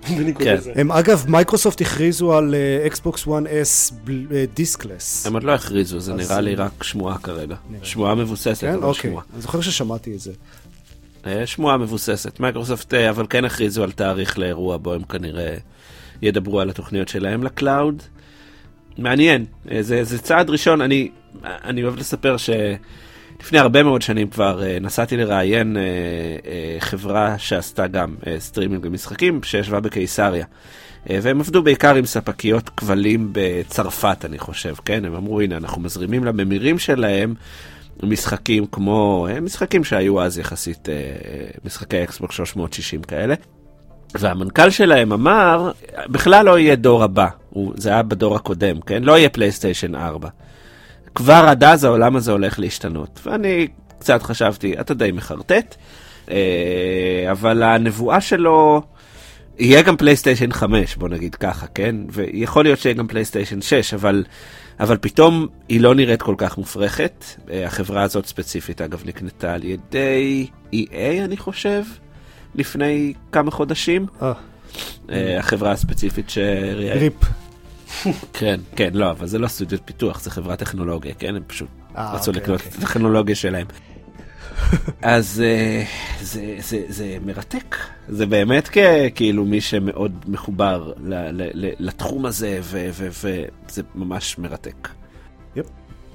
כן. 0.44 0.58
הם 0.76 0.92
אגב 0.92 1.26
מייקרוסופט 1.28 1.82
הכריזו 1.82 2.34
על 2.34 2.56
Xbox 2.86 3.26
One 3.26 3.77
S 3.77 3.94
discless. 4.54 5.28
הם 5.28 5.34
עוד 5.34 5.44
לא 5.44 5.52
הכריזו 5.52 6.00
זה 6.00 6.14
נראה 6.14 6.42
לי 6.42 6.56
רק 6.56 6.84
שמועה 6.84 7.18
כרגע. 7.18 7.56
שמועה 7.84 8.16
מבוססת 8.16 8.62
כן? 8.62 8.74
אבל 8.74 8.84
אוקיי. 8.84 9.10
שמועה. 9.10 9.26
אני 9.34 9.42
זוכר 9.42 9.62
ששמעתי 9.62 10.14
את 10.16 10.20
זה. 10.20 10.32
אה, 11.26 11.48
שמועה 11.48 11.78
מבוססת. 11.78 12.40
מייקרוסופט 12.40 12.94
אה, 12.94 13.10
אבל 13.10 13.26
כן 13.30 13.46
הכריזו 13.46 13.84
על 13.84 13.92
תאריך 13.92 14.40
לאירוע 14.40 14.78
בו 14.78 14.94
הם 14.94 15.04
כנראה 15.04 15.56
ידברו 16.22 16.60
על 16.60 16.70
התוכניות 16.70 17.08
שלהם 17.08 17.44
ל 17.44 17.52
cloud. 17.52 18.04
מעניין, 18.98 19.46
אה, 19.72 19.84
זה, 19.84 20.04
זה 20.04 20.20
צעד 20.20 20.50
ראשון, 20.50 20.82
אני, 20.82 21.10
אני 21.44 21.84
אוהב 21.84 21.98
לספר 21.98 22.36
שלפני 23.44 23.60
הרבה 23.60 23.84
מאוד 23.84 24.02
שנים 24.02 24.30
כבר 24.30 24.64
אה, 24.64 24.78
נסעתי 24.82 25.18
לראיין 25.18 25.78
אה, 25.78 26.80
חברה 26.80 27.38
שעשתה 27.38 27.88
גם 27.88 28.16
סטרימינג 28.40 28.84
במשחקים, 28.84 29.44
שישבה 29.44 29.80
בקיסריה. 29.80 30.46
אה, 31.10 31.20
והם 31.22 31.40
עבדו 31.40 31.64
בעיקר 31.64 31.96
עם 31.96 32.06
ספקיות 32.06 32.70
כבלים 32.70 33.30
בצרפת, 33.32 34.26
אני 34.26 34.40
חושב, 34.40 34.74
כן? 34.86 35.06
הם 35.06 35.16
אמרו, 35.16 35.42
הנה, 35.42 35.58
אנחנו 35.58 35.82
מזרימים 35.82 36.24
לממירים 36.24 36.80
שלהם 36.80 37.34
משחקים 38.04 38.66
כמו, 38.66 39.28
אה, 39.30 39.40
משחקים 39.40 39.84
שהיו 39.84 40.22
אז 40.22 40.38
יחסית, 40.38 40.90
אה, 40.90 40.94
משחקי 41.66 42.04
אקסבוק 42.04 42.32
360 42.32 43.02
כאלה. 43.02 43.36
והמנכ"ל 44.16 44.70
שלהם 44.70 45.14
אמר, 45.14 45.72
בכלל 46.08 46.46
לא 46.46 46.60
יהיה 46.60 46.76
דור 46.76 47.04
הבא, 47.04 47.28
זה 47.76 47.90
היה 47.90 48.04
בדור 48.04 48.36
הקודם, 48.36 48.82
כן? 48.82 49.04
לא 49.04 49.18
יהיה 49.18 49.30
פלייסטיישן 49.30 49.96
4. 49.96 50.30
כבר 51.16 51.46
עד 51.48 51.64
אז 51.64 51.84
העולם 51.84 52.16
הזה 52.16 52.32
הולך 52.32 52.60
להשתנות. 52.60 53.20
ואני 53.26 53.68
קצת 54.00 54.24
חשבתי, 54.24 54.80
אתה 54.80 54.94
די 54.94 55.12
מחרטט, 55.12 55.76
אה, 56.32 57.28
אבל 57.32 57.64
הנבואה 57.64 58.22
שלו, 58.22 58.82
יהיה 59.60 59.82
גם 59.82 59.98
פלייסטיישן 59.98 60.52
5, 60.52 60.96
בוא 60.96 61.10
נגיד 61.10 61.36
ככה, 61.36 61.68
כן? 61.68 61.96
ויכול 62.12 62.64
להיות 62.64 62.80
שיהיה 62.80 62.96
גם 62.96 63.08
פלייסטיישן 63.08 63.62
6, 63.62 63.94
אבל, 63.94 64.24
אבל 64.80 64.98
פתאום 65.02 65.48
היא 65.70 65.82
לא 65.82 65.96
נראית 65.96 66.22
כל 66.22 66.36
כך 66.38 66.58
מופרכת. 66.58 67.26
אה, 67.52 67.66
החברה 67.66 68.02
הזאת 68.02 68.26
ספציפית, 68.26 68.82
אגב, 68.82 69.04
נקנתה 69.06 69.54
על 69.54 69.64
ידי 69.64 70.48
EA, 70.74 71.24
אני 71.26 71.38
חושב, 71.38 71.84
לפני 72.56 73.14
כמה 73.32 73.52
חודשים. 73.52 74.06
אה, 75.10 75.40
החברה 75.40 75.72
הספציפית 75.72 76.30
שראייה... 76.30 76.94
ריפ. 76.94 77.43
כן, 78.40 78.60
כן, 78.76 78.90
לא, 78.94 79.12
אבל 79.12 79.28
זה 79.28 79.40
לא 79.40 79.48
סטודיו 79.48 79.78
פיתוח, 79.86 80.22
זה 80.22 80.32
חברת 80.32 80.60
טכנולוגיה, 80.60 81.14
כן? 81.14 81.36
הם 81.36 81.44
פשוט 81.48 81.68
אה, 81.98 82.14
רצו 82.14 82.32
אוקיי, 82.32 82.44
לקנות 82.44 82.60
אוקיי. 82.60 82.72
את 82.72 82.78
הטכנולוגיה 82.78 83.36
שלהם. 83.36 83.68
אז 85.02 85.44
אה, 85.46 85.84
זה, 86.22 86.56
זה, 86.60 86.82
זה 86.88 87.18
מרתק, 87.26 87.76
זה 88.10 88.26
באמת 88.26 88.70
כאילו 89.16 89.46
מי 89.46 89.62
שמאוד 89.62 90.12
מחובר 90.28 90.94
ל, 91.04 91.14
ל, 91.14 91.50
ל, 91.54 91.70
לתחום 91.80 92.26
הזה, 92.26 92.60
וזה 92.62 93.82
ממש 93.96 94.38
מרתק. 94.38 94.90
יפ. 95.56 95.66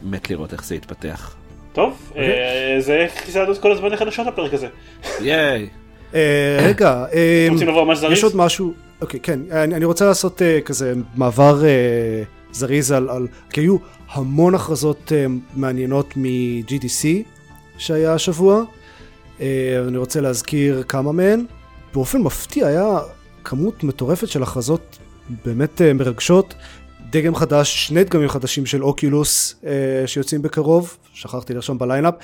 מת 0.02 0.30
לראות 0.30 0.52
איך 0.52 0.64
זה 0.64 0.74
יתפתח. 0.74 1.36
טוב, 1.72 2.12
אה, 2.16 2.76
זה 2.80 3.06
חיסדנו 3.16 3.52
את 3.52 3.58
כל 3.58 3.72
הזמן 3.72 3.88
לחדשות 3.88 4.26
הפרק 4.26 4.54
הזה. 4.54 4.68
ייי. 5.20 5.68
אה, 6.14 6.58
רגע, 6.62 7.04
אה? 7.12 7.48
יש 8.10 8.24
עוד 8.24 8.36
משהו, 8.36 8.72
אוקיי, 9.00 9.20
כן, 9.20 9.40
אני, 9.50 9.84
רוצה 9.84 10.06
לעשות 10.06 10.42
אה, 10.42 10.60
כזה 10.60 10.92
מעבר 11.14 11.62
זריז 12.52 12.92
על, 12.92 13.26
כי 13.50 13.60
היו 13.60 13.76
המון 14.12 14.54
הכרזות 14.54 15.12
מעניינות 15.54 16.16
מ-GDC 16.16 17.06
שהיה 17.78 18.14
השבוע, 18.14 18.62
אני 19.88 19.96
רוצה 19.96 20.20
להזכיר 20.20 20.82
כמה 20.88 21.12
מהן. 21.12 21.44
באופן 21.94 22.22
מפתיע 22.22 22.66
היה 22.66 22.98
כמות 23.44 23.84
מטורפת 23.84 24.28
של 24.28 24.42
הכרזות 24.42 24.98
באמת 25.44 25.82
מרגשות. 25.94 26.54
דגם 27.10 27.34
חדש, 27.34 27.86
שני 27.86 28.04
דגמים 28.04 28.28
חדשים 28.28 28.66
של 28.66 28.84
Oculus 28.84 29.62
שיוצאים 30.06 30.42
בקרוב, 30.42 30.96
שכחתי 31.12 31.54
לרשום 31.54 31.78
ב 31.78 31.82
line-up. 31.82 32.14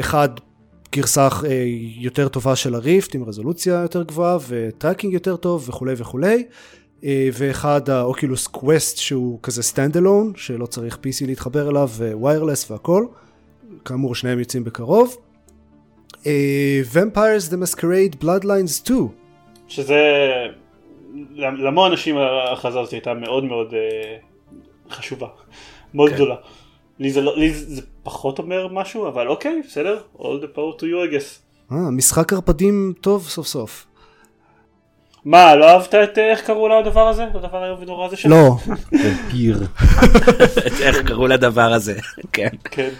אחד 0.00 0.28
גרסה 0.92 1.28
אה, 1.44 1.64
יותר 1.96 2.28
טובה 2.28 2.56
של 2.56 2.74
ה 2.74 2.82
Rift 2.82 3.14
עם 3.14 3.24
רזולוציה 3.24 3.74
יותר 3.74 4.02
גבוהה 4.02 4.38
ו 4.48 4.55
tracking 4.55 5.12
יותר 5.12 5.36
טוב 5.36 5.68
וכולי 5.68 5.94
וכולי. 5.96 6.44
אה, 7.04 7.28
ואחד 7.32 7.90
ה 7.90 7.98
Oculus 7.98 8.46
Quest 8.46 8.98
שהוא 8.98 9.38
כזה 9.42 9.62
standalone 9.62 10.32
שלא 10.36 10.66
צריך 10.66 10.94
PC 10.94 11.26
להתחבר 11.26 11.70
אליו 11.70 11.88
wireless 11.98 12.70
והכל. 12.70 13.06
כאמור 13.84 14.14
שניהם 14.14 14.38
יוצאים 14.38 14.64
בקרוב. 14.64 15.16
אה, 16.26 16.80
Vampires 16.92 17.52
the 17.52 17.56
Masquerade 17.56 18.24
Bloodlines 18.24 18.68
2 18.68 19.08
שזה, 19.68 19.96
להמון 21.34 21.90
אנשים 21.90 22.18
ההכרזה 22.18 22.80
הזאת 22.80 22.92
הייתה 22.92 23.14
מאוד 23.14 23.44
מאוד 23.44 23.74
חשובה, 24.90 25.26
מאוד 25.94 26.08
כן. 26.08 26.14
גדולה. 26.14 26.34
לי 27.00 27.10
זה, 27.10 27.20
לא, 27.20 27.36
לי 27.36 27.54
זה 27.54 27.82
פחות 28.02 28.38
אומר 28.38 28.68
משהו, 28.68 29.08
אבל 29.08 29.28
אוקיי, 29.28 29.62
בסדר, 29.68 30.00
all 30.18 30.20
the 30.20 30.56
power 30.56 30.80
to 30.80 30.82
you 30.82 31.10
I 31.10 31.14
guess. 31.14 31.38
אה, 31.72 31.90
משחק 31.90 32.32
ערפדים 32.32 32.92
טוב 33.00 33.28
סוף 33.28 33.46
סוף. 33.46 33.86
מה, 35.24 35.56
לא 35.56 35.70
אהבת 35.70 35.94
את 35.94 36.18
אה, 36.18 36.30
איך 36.30 36.40
קראו 36.40 36.68
לדבר 36.68 37.08
הזה? 37.08 37.24
לדבר 37.34 37.62
האיום 37.62 37.82
ונורא 37.82 38.06
הזה 38.06 38.16
שלך? 38.16 38.32
לא, 38.32 38.56
פיר. 39.30 39.66
איך 40.80 41.02
קראו 41.06 41.26
לדבר 41.26 41.72
הזה, 41.72 41.94
כן. 42.32 42.48
כן. 42.64 42.90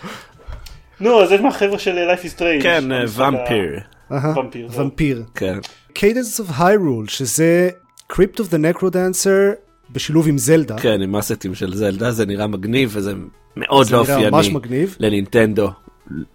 נו, 1.01 1.23
אז 1.23 1.29
זה 1.29 1.41
מהחבר'ה 1.41 1.79
של 1.79 1.99
אה, 1.99 2.15
Life 2.15 2.21
is 2.21 2.39
Strange. 2.39 2.63
כן, 2.63 2.85
ומפיר. 3.09 3.81
ומפיר. 4.11 4.69
ומפיר. 4.73 5.25
כן. 5.35 5.59
Cadence 5.99 6.41
of 6.41 6.59
Hyrule 6.59 7.09
שזה 7.09 7.71
Crypt 8.13 8.37
of 8.37 8.53
the 8.53 8.79
Necrodancer 8.79 9.55
בשילוב 9.91 10.29
עם 10.29 10.39
זלדה. 10.39 10.79
כן, 10.79 11.03
עם 11.03 11.17
asset 11.17 11.44
ים 11.44 11.55
של 11.55 11.75
זלדה, 11.75 12.13
זה 12.13 12.27
נראה 12.27 12.47
מגניב 12.47 12.91
וזה 12.93 13.13
מאוד 13.57 13.87
זה 13.87 13.97
לא 13.97 14.03
נראה 14.03 14.17
ממש 14.17 14.33
אופייני 14.33 14.55
מגניב. 14.55 14.97
לנינטנדו. 15.01 15.71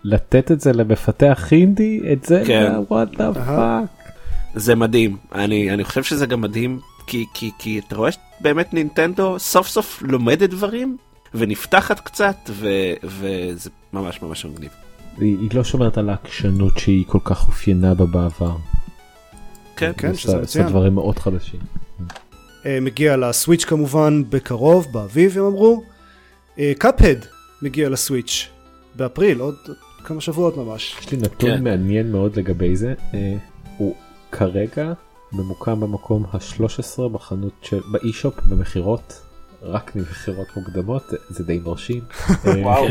לתת 0.03 0.51
את 0.51 0.61
זה 0.61 0.73
למפתח 0.73 1.53
אינדי? 1.53 1.99
את 2.13 2.25
זה? 2.25 2.43
כן. 2.47 2.71
What 2.89 3.07
the. 3.17 3.33
fuck. 3.33 3.89
זה 4.55 4.75
מדהים. 4.75 5.17
אני, 5.35 5.71
אני 5.71 5.83
חושב 5.83 6.03
שזה 6.03 6.25
גם 6.25 6.41
מדהים, 6.41 6.79
כי, 7.07 7.25
כי, 7.33 7.51
כי 7.59 7.81
אתה 7.87 7.95
רואה 7.95 8.09
שבאמת 8.11 8.73
נינטנדו 8.73 9.39
סוף 9.39 9.67
סוף 9.67 10.03
לומדת 10.07 10.49
דברים, 10.49 10.97
ונפתחת 11.33 11.99
קצת, 11.99 12.35
ו, 12.49 12.67
וזה 13.03 13.69
ממש 13.93 14.21
ממש 14.21 14.45
מגניב. 14.45 14.69
היא 15.17 15.37
היא 15.39 15.49
לא 15.53 15.63
שומרת 15.63 15.97
על 15.97 16.09
העקשנות 16.09 16.77
שהיא 16.77 17.03
כל 17.07 17.19
כך 17.23 17.47
אופיינה 17.47 17.93
בה 17.93 18.05
בעבר. 18.05 18.55
כן, 19.75 19.91
כן, 19.97 20.15
שזה 20.15 20.37
מצוין. 20.37 20.65
עושה 20.65 20.77
דברים 20.77 20.95
מאוד 20.95 21.19
חדשים. 21.19 21.59
אה, 22.65 22.77
מגיע 22.81 23.17
לסוויץ' 23.17 23.65
כמובן 23.65 24.23
בקרוב, 24.29 24.87
באביב 24.91 25.37
הם 25.37 25.45
אמרו. 25.45 25.83
קאפהד 26.77 27.25
מגיע 27.61 27.89
לסוויץ' 27.89 28.47
באפריל, 28.95 29.39
עוד 29.39 29.55
עוד 29.67 29.77
כמה 30.03 30.21
שבועות 30.21 30.57
ממש. 30.57 30.95
יש 30.99 31.11
לי 31.11 31.17
נתון 31.17 31.57
כן. 31.57 31.63
מעניין 31.63 32.11
מאוד 32.11 32.39
לגבי 32.39 32.75
זה. 32.75 32.93
אה, 33.13 33.33
הוא 33.77 33.95
כרגע 34.31 34.93
ממוקם 35.33 35.79
במקום 35.79 36.25
ה-13 36.31 37.07
בחנות 37.11 37.51
של 37.61 37.79
באי-שופ 37.91 38.33
במכירות. 38.45 39.21
רק 39.61 39.95
ממכירות 39.95 40.47
מוקדמות 40.57 41.03
זה- 41.29 41.43
די 41.43 41.59
מרשים. 41.65 42.01
אה, 42.47 42.51
וואו. 42.61 42.85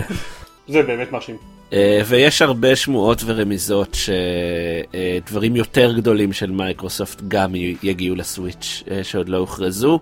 זה 0.69 0.83
באמת 0.83 1.13
מרשים. 1.13 1.37
אה, 1.73 2.01
ויש 2.07 2.43
הרבה 2.43 2.77
שמועות 2.77 3.23
ורמיזות 3.27 3.97
שדברים 5.25 5.57
יותר 5.57 5.93
גדולים 5.97 6.33
של 6.33 6.51
מייקרוסופט 6.51 7.23
גם 7.29 7.53
יגיעו 7.83 8.17
ל 8.17 8.26
Switch 8.26 8.83
אה, 8.91 9.05
שעוד 9.05 9.29
לא 9.29 9.37
הוכרזו, 9.37 10.01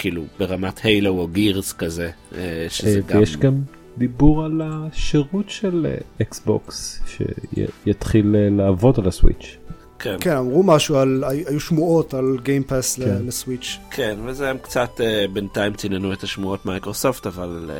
כאילו 0.00 0.24
ברמת 0.38 0.80
Halo 0.84 1.18
או 1.18 1.28
Gears 1.28 1.72
כזה, 1.72 2.10
אה, 2.34 2.66
שזה 2.68 2.96
אה, 2.96 3.00
גם... 3.06 3.18
ויש 3.18 3.36
גם 3.36 3.60
דיבור 3.98 4.44
על 4.44 4.62
השירות 4.64 5.50
של 5.50 5.86
Xbox 6.22 7.02
שיתחיל 7.06 8.36
אה, 8.36 8.48
לעבוד 8.50 8.98
על 8.98 9.08
ה 9.08 9.14
Switch. 9.14 9.56
כן, 9.98 10.16
כן, 10.20 10.36
אמרו 10.36 10.62
משהו 10.62 10.96
על, 10.96 11.24
היו 11.26 11.60
שמועות 11.60 12.14
על 12.14 12.38
Game 12.42 12.69
Pass 12.69 12.96
כן. 12.96 13.26
ל 13.26 13.33
Switch. 13.33 13.78
כן, 13.90 14.18
וזה 14.24 14.50
הם 14.50 14.58
קצת 14.58 15.00
בינתיים 15.32 15.74
ציננו 15.74 16.12
את 16.12 16.22
השמועות 16.22 16.66
מייקרוסופט, 16.66 17.26
אבל 17.26 17.70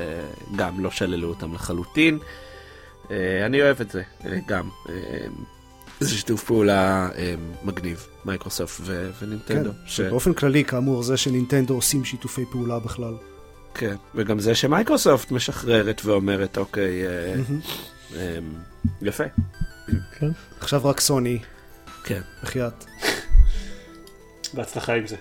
גם 0.56 0.80
לא 0.80 0.90
שללו 0.90 1.28
אותם 1.28 1.54
לחלוטין. 1.54 2.18
אני 3.46 3.62
אוהב 3.62 3.80
את 3.80 3.90
זה, 3.90 4.02
גם. 4.46 4.68
אה, 6.02 6.06
זה 6.06 6.14
שיתוף 6.16 6.44
פעולה 6.44 7.08
אה, 7.18 7.34
מגניב, 7.64 8.06
מייקרוסופט 8.24 8.80
ו- 8.84 9.10
כן, 9.20 9.26
ונינטנדו. 9.26 9.70
ש- 9.86 9.96
שבאופן 9.96 10.32
כללי 10.32 10.64
כאמור 10.64 11.02
זה 11.02 11.16
שנינטנדו 11.16 11.74
עושים 11.74 12.04
שיתופי 12.04 12.44
פעולה 12.52 12.78
בכלל. 12.78 13.14
כן, 13.74 13.94
וגם 14.14 14.38
זה 14.40 14.54
שמייקרוסופט 14.54 15.30
משחררת 15.30 16.00
ואומרת, 16.04 16.58
אוקיי, 16.58 17.06
אה, 17.06 17.34
אה, 18.16 18.38
יפה. 19.02 19.24
כן. 20.18 20.30
עכשיו 20.60 20.84
רק 20.86 21.00
סוני, 21.00 21.38
כן. 22.04 22.20
בחייאת. 22.42 22.84
בהצלחה 24.54 24.94
עם 24.94 25.06
זה. 25.06 25.16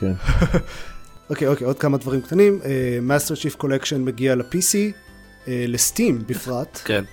כן. 0.00 0.12
אוקיי, 1.30 1.48
אוקיי, 1.48 1.66
עוד 1.66 1.78
כמה 1.78 1.98
דברים 1.98 2.20
קטנים. 2.22 2.60
Master 3.02 3.36
Chief 3.36 3.54
Collection 3.54 4.04
מגיע 4.04 4.34
ל-PC, 4.34 4.74
אה, 5.48 5.64
ל 5.68 5.77
Steam 5.77 6.22
בפרט, 6.26 6.80
כן, 6.84 7.04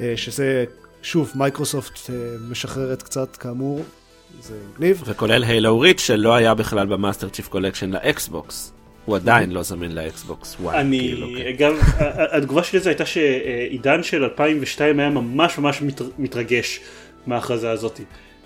אה, 0.00 0.12
שזה, 0.16 0.64
שוב, 1.02 1.32
מייקרוסופט 1.34 2.10
אה, 2.10 2.14
משחררת 2.50 3.02
קצת, 3.02 3.36
כאמור, 3.36 3.82
זה 4.42 4.54
מגניב. 4.74 5.02
וכולל 5.06 5.44
Halo 5.44 5.80
Reach 5.80 6.00
שלא 6.00 6.34
היה 6.34 6.54
בכלל 6.54 6.86
ב 6.86 6.92
Master 6.92 7.28
Chief 7.28 7.48
Collection 7.48 7.90
ל 7.90 8.04
Xbox. 8.04 8.72
הוא 9.04 9.16
עדיין 9.16 9.50
לא 9.50 9.62
זמין 9.62 9.92
ל 9.94 10.04
Xbox. 10.04 10.56
וואי, 10.60 10.78
אני, 10.80 10.98
כאילו, 10.98 11.26
כן. 11.38 11.50
גם, 11.58 11.72
ה- 11.98 12.36
התגובה 12.36 12.62
שלי 12.62 12.78
לזה 12.78 12.90
הייתה 12.90 13.06
שעידן 13.06 14.02
של 14.02 14.24
2002 14.24 15.00
היה 15.00 15.10
ממש 15.10 15.58
ממש 15.58 15.82
מת- 15.82 16.00
מתרגש 16.18 16.80
מההכרזה 17.26 17.70
הזאת. 17.70 18.00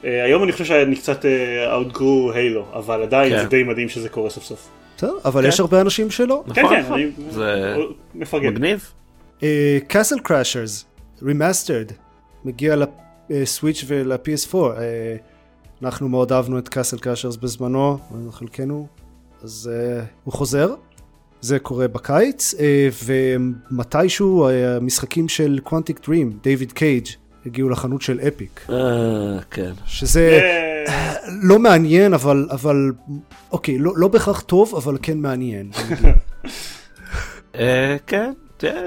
אה, 0.05 0.25
היום 0.25 0.43
אני 0.45 0.53
חושב 0.53 0.65
שאני 0.65 0.97
קצת 0.97 1.25
אה, 1.25 1.81
outgrew 1.81 2.35
Halo, 2.35 2.67
אבל 2.73 3.03
עדיין 3.03 3.33
כן. 3.37 3.43
זה 3.43 3.49
די 3.49 3.63
מדהים 3.63 3.89
שזה 3.89 4.09
קורה 4.09 4.31
סוף 4.31 4.45
סוף. 4.45 4.69
בסדר, 4.97 5.13
אבל 5.25 5.43
כן. 5.43 5.49
יש 5.49 5.61
הרבה 5.61 5.81
אנשים 5.81 6.11
שלא. 6.11 6.45
כן, 6.55 6.63
נכון, 6.63 6.77
כן, 6.77 6.83
נכון. 6.83 7.01
אני 7.01 7.11
זה 7.31 7.75
מפרגן. 8.15 8.49
מגניב. 8.49 8.91
Castle 9.89 10.19
Crashers, 10.23 10.85
Remastered, 11.23 11.93
מגיע 12.45 12.77
ל 13.31 13.38
Switch 13.38 13.85
ול-PS4. 13.87 14.57
אה, 14.57 15.17
אנחנו 15.83 16.09
מאוד 16.09 16.33
אהבנו 16.33 16.59
את 16.59 16.69
Castle 16.69 16.99
Crashers 16.99 17.37
בזמנו, 17.37 17.99
חלקנו, 18.31 18.87
אז 19.43 19.71
אה, 19.73 20.05
הוא 20.25 20.33
חוזר. 20.35 20.75
זה 21.41 21.59
קורה 21.59 21.89
בקיץ, 21.89 22.55
אה, 22.55 22.59
ומתישהו 23.05 24.49
המשחקים 24.49 25.29
של 25.29 25.59
Quantic 25.63 26.07
Dream, 26.07 26.39
דיוויד 26.43 26.73
קייג', 26.73 27.07
הגיעו 27.47 27.69
לחנות 27.69 28.03
של 28.03 28.21
Epic. 28.29 28.67
אה, 28.71 29.39
כן. 29.51 29.73
שזה 29.87 30.41
Yeah. 30.87 30.91
לא 31.43 31.59
מעניין, 31.59 32.15
אבל, 32.15 32.49
אבל 32.51 32.93
אוקיי, 33.53 33.79
לא, 33.79 33.93
לא 33.97 34.09
בהכרח 34.09 34.41
טוב, 34.41 34.75
אבל 34.77 34.99
כן 35.03 35.19
מעניין. 35.19 35.71
אה, 37.59 37.97
כן, 38.07 38.33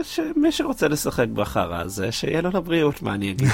שמי 0.04 0.52
שרוצה 0.52 0.88
לשחק 0.88 1.28
בחרא 1.34 1.82
הזה, 1.82 2.12
שיהיה 2.12 2.42
לו 2.42 2.50
לבריאות, 2.54 3.02
מה 3.02 3.14
אני 3.14 3.32
אגיד. 3.32 3.48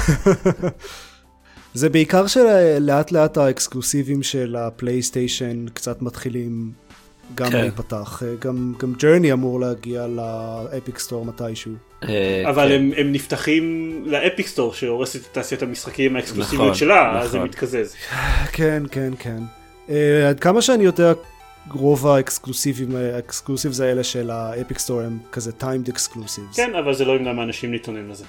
זה 1.73 1.89
בעיקר 1.89 2.27
שלאט 2.27 3.11
לאט 3.11 3.37
ה 3.37 3.45
exclusive 3.45 4.09
ים 4.09 4.23
של 4.23 4.55
הפלייסטיישן 4.55 5.65
קצת 5.73 6.01
מתחילים 6.01 6.71
גם 7.35 7.51
כן. 7.51 7.61
להיפתח. 7.61 8.23
אה, 8.25 8.33
גם, 8.39 8.73
גם 8.79 8.93
Journey 8.93 9.33
אמור 9.33 9.59
להגיע 9.59 10.07
ל 10.07 10.26
Epic 10.26 10.99
Store 10.99 11.25
מתישהו. 11.25 11.71
אה, 12.03 12.43
אבל 12.49 12.67
כן. 12.67 12.75
הם, 12.75 12.91
הם 12.97 13.11
נפתחים 13.11 13.93
ל 14.05 14.14
Epic 14.14 14.47
Store 14.47 14.73
שהורסת 14.73 15.21
את 15.21 15.33
תעשיית 15.33 15.63
המשחקים 15.63 16.15
האקסקלוסיביות 16.15 16.61
נכון, 16.61 16.75
שלה, 16.75 17.21
אז 17.21 17.31
זה 17.31 17.37
נכון. 17.37 17.49
מתקזז. 17.49 17.95
כן, 18.51 18.83
כן, 18.91 19.13
כן. 19.19 19.39
אה, 19.87 19.91
עד 20.29 20.39
כמה 20.39 20.61
שאני 20.61 20.83
יודע, 20.83 21.13
רוב 21.71 22.07
ה 22.07 22.14
exclusive 22.14 22.75
ים, 22.75 22.95
ה 22.95 23.03
exclusives 23.03 23.79
האלה 23.79 24.03
של 24.03 24.29
ה 24.31 24.41
Epic 24.41 24.79
Store 24.79 25.01
הם 25.01 25.19
כזה 25.31 25.51
timed 25.51 25.89
exclusives. 25.89 26.55
כן, 26.55 26.75
אבל 26.75 26.93
זה 26.93 27.05
לא 27.05 27.15
ימנע 27.15 27.33
מאנשים 27.33 27.71
להתאונן 27.71 28.09
לזה. 28.09 28.25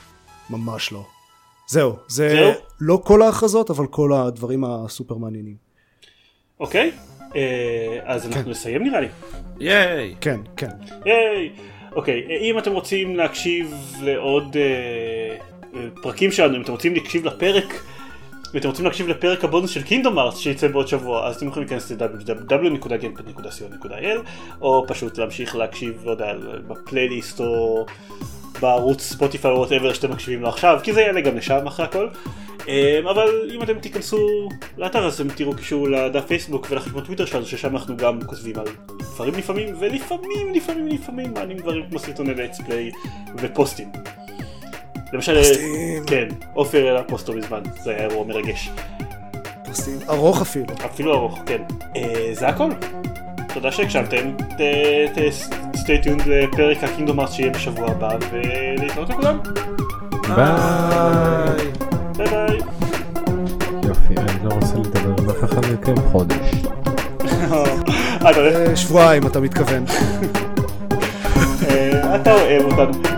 ממש 0.51 0.93
לא. 0.93 1.05
זהו, 1.67 1.97
זה 2.09 2.29
זהו? 2.29 2.53
לא 2.81 3.03
כל 3.05 3.23
ההכרזות, 3.23 3.71
אבל 3.71 3.87
כל 3.87 4.13
הדברים 4.13 4.65
הסופר 4.65 5.15
מעניינים. 5.15 5.57
אוקיי? 6.61 6.91
אה, 7.37 7.99
אז 8.05 8.27
אנחנו 8.27 8.51
נסיים 8.51 8.83
נראה 8.83 9.01
לי. 9.01 9.09
ייי. 9.61 10.15
כן, 10.21 10.41
כן. 10.57 10.71
ייי! 11.07 11.53
אוקיי, 11.97 12.27
אה, 12.31 12.37
אם 12.37 12.59
אתם 12.59 12.73
רוצים 12.73 13.17
להקשיב 13.17 13.75
לעוד 14.03 14.57
אה, 14.57 15.37
אה, 15.75 15.89
פרקים 16.03 16.33
שלנו, 16.33 16.57
אם 16.57 16.63
אתם 16.63 16.73
רוצים 16.73 16.95
להקשיב 16.95 17.25
לפרק, 17.25 17.83
ואתם 18.55 18.69
רוצים 18.69 18.85
להקשיב 18.85 19.09
לפרק 19.09 19.45
הבונוס 19.45 19.71
של 19.71 19.83
Kingdom 19.83 20.19
Hearts 20.19 20.39
שיצא 20.39 20.69
בעוד 20.69 20.89
שבוע, 20.89 21.27
אז 21.27 21.37
אתם 21.37 21.49
יכולים 21.49 21.69
להיכנס 21.69 21.91
ל-www.gamepad.co.il 21.91 24.19
או 24.61 24.85
פשוט 24.89 25.19
להמשיך 25.19 25.57
להקשיב, 25.57 26.03
לא 26.05 26.11
יודע, 26.11 26.33
בפלייליסט 26.69 27.41
או 27.41 27.87
בערוץ 28.61 29.01
ספוטיפיי 29.01 29.51
או 29.51 29.57
whatever 29.57 29.93
שאתם 29.93 30.11
מקשיבים 30.11 30.43
לו 30.43 30.49
עכשיו, 30.49 30.81
כי 30.83 30.93
זה 30.93 31.01
יעלה 31.01 31.21
גם 31.21 31.37
לשם 31.37 31.67
אחרי 31.67 31.87
הכל. 31.87 32.09
אה, 32.69 33.01
אבל 33.11 33.51
אם 33.55 33.63
אתם 33.63 33.79
תיכנסו 33.79 34.49
לאתר 34.79 35.07
אז 35.07 35.21
אתם 35.21 35.31
תראו 35.31 35.57
קישור 35.57 35.89
לדף 35.89 36.25
פייסבוק 36.27 36.67
ולחשבון 36.71 37.05
טוויטר 37.05 37.25
שלנו 37.25 37.47
ששם 37.47 37.77
אנחנו 37.77 37.97
גם 37.97 38.19
כותבים 38.27 38.59
על 38.59 38.67
דברים 39.15 39.35
לפעמים 39.35 39.75
ולפעמים 39.79 40.55
לפעמים 40.55 40.89
לפעמים 40.89 41.35
מעלים 41.35 41.57
דברים 41.57 41.85
כמו 41.91 41.99
סרטוני 41.99 42.33
let's 42.33 42.63
ופוסטים. 43.37 43.89
למשל. 45.15 45.41
כן, 46.07 46.29
עופר 46.53 46.87
העלה 46.87 47.03
פוסט 47.03 47.29
מזמן, 47.29 47.61
זה 47.83 47.91
היה 47.91 48.09
אירוע 48.09 48.25
מרגש. 48.27 48.71
פוסטים 49.65 49.99
ארוך 50.09 50.43
אפילו. 50.43 50.67
אפילו 50.85 51.15
ארוך, 51.15 51.39
כן. 51.47 51.63
אה, 51.97 52.31
זה 52.33 52.49
הכל. 52.49 52.71
תודה 53.55 53.73
שהקשבתם, 53.73 54.31
stay 55.75 55.99
tuned 55.99 56.23
לפרק 56.27 56.85
ה 56.85 56.89
Kingdom 56.89 57.21
Hearts 57.21 57.33
שיהיה 57.33 57.51
בשבוע 57.51 57.91
הבא, 57.91 58.17
ולהתראות 58.31 59.09
לכולם. 59.09 59.39
ביי. 60.37 61.67
ביי 62.17 62.27
ביי. 62.27 62.59
יופי, 63.89 64.15
אני 64.17 64.45
לא 64.45 64.55
רוצה 64.55 64.75
לדבר 64.79 65.23
עם 65.23 65.31
אף 65.31 65.45
אחד 65.45 65.63
מכם 65.73 65.95
חודש. 66.13 66.53
אה, 67.53 67.65
אה, 68.23 68.77
שבועיים 68.77 69.27
אתה 69.27 69.41
מתכוון. 69.41 69.85
אתה 72.15 72.33
אוהב 72.33 72.63
אותנו. 72.65 73.14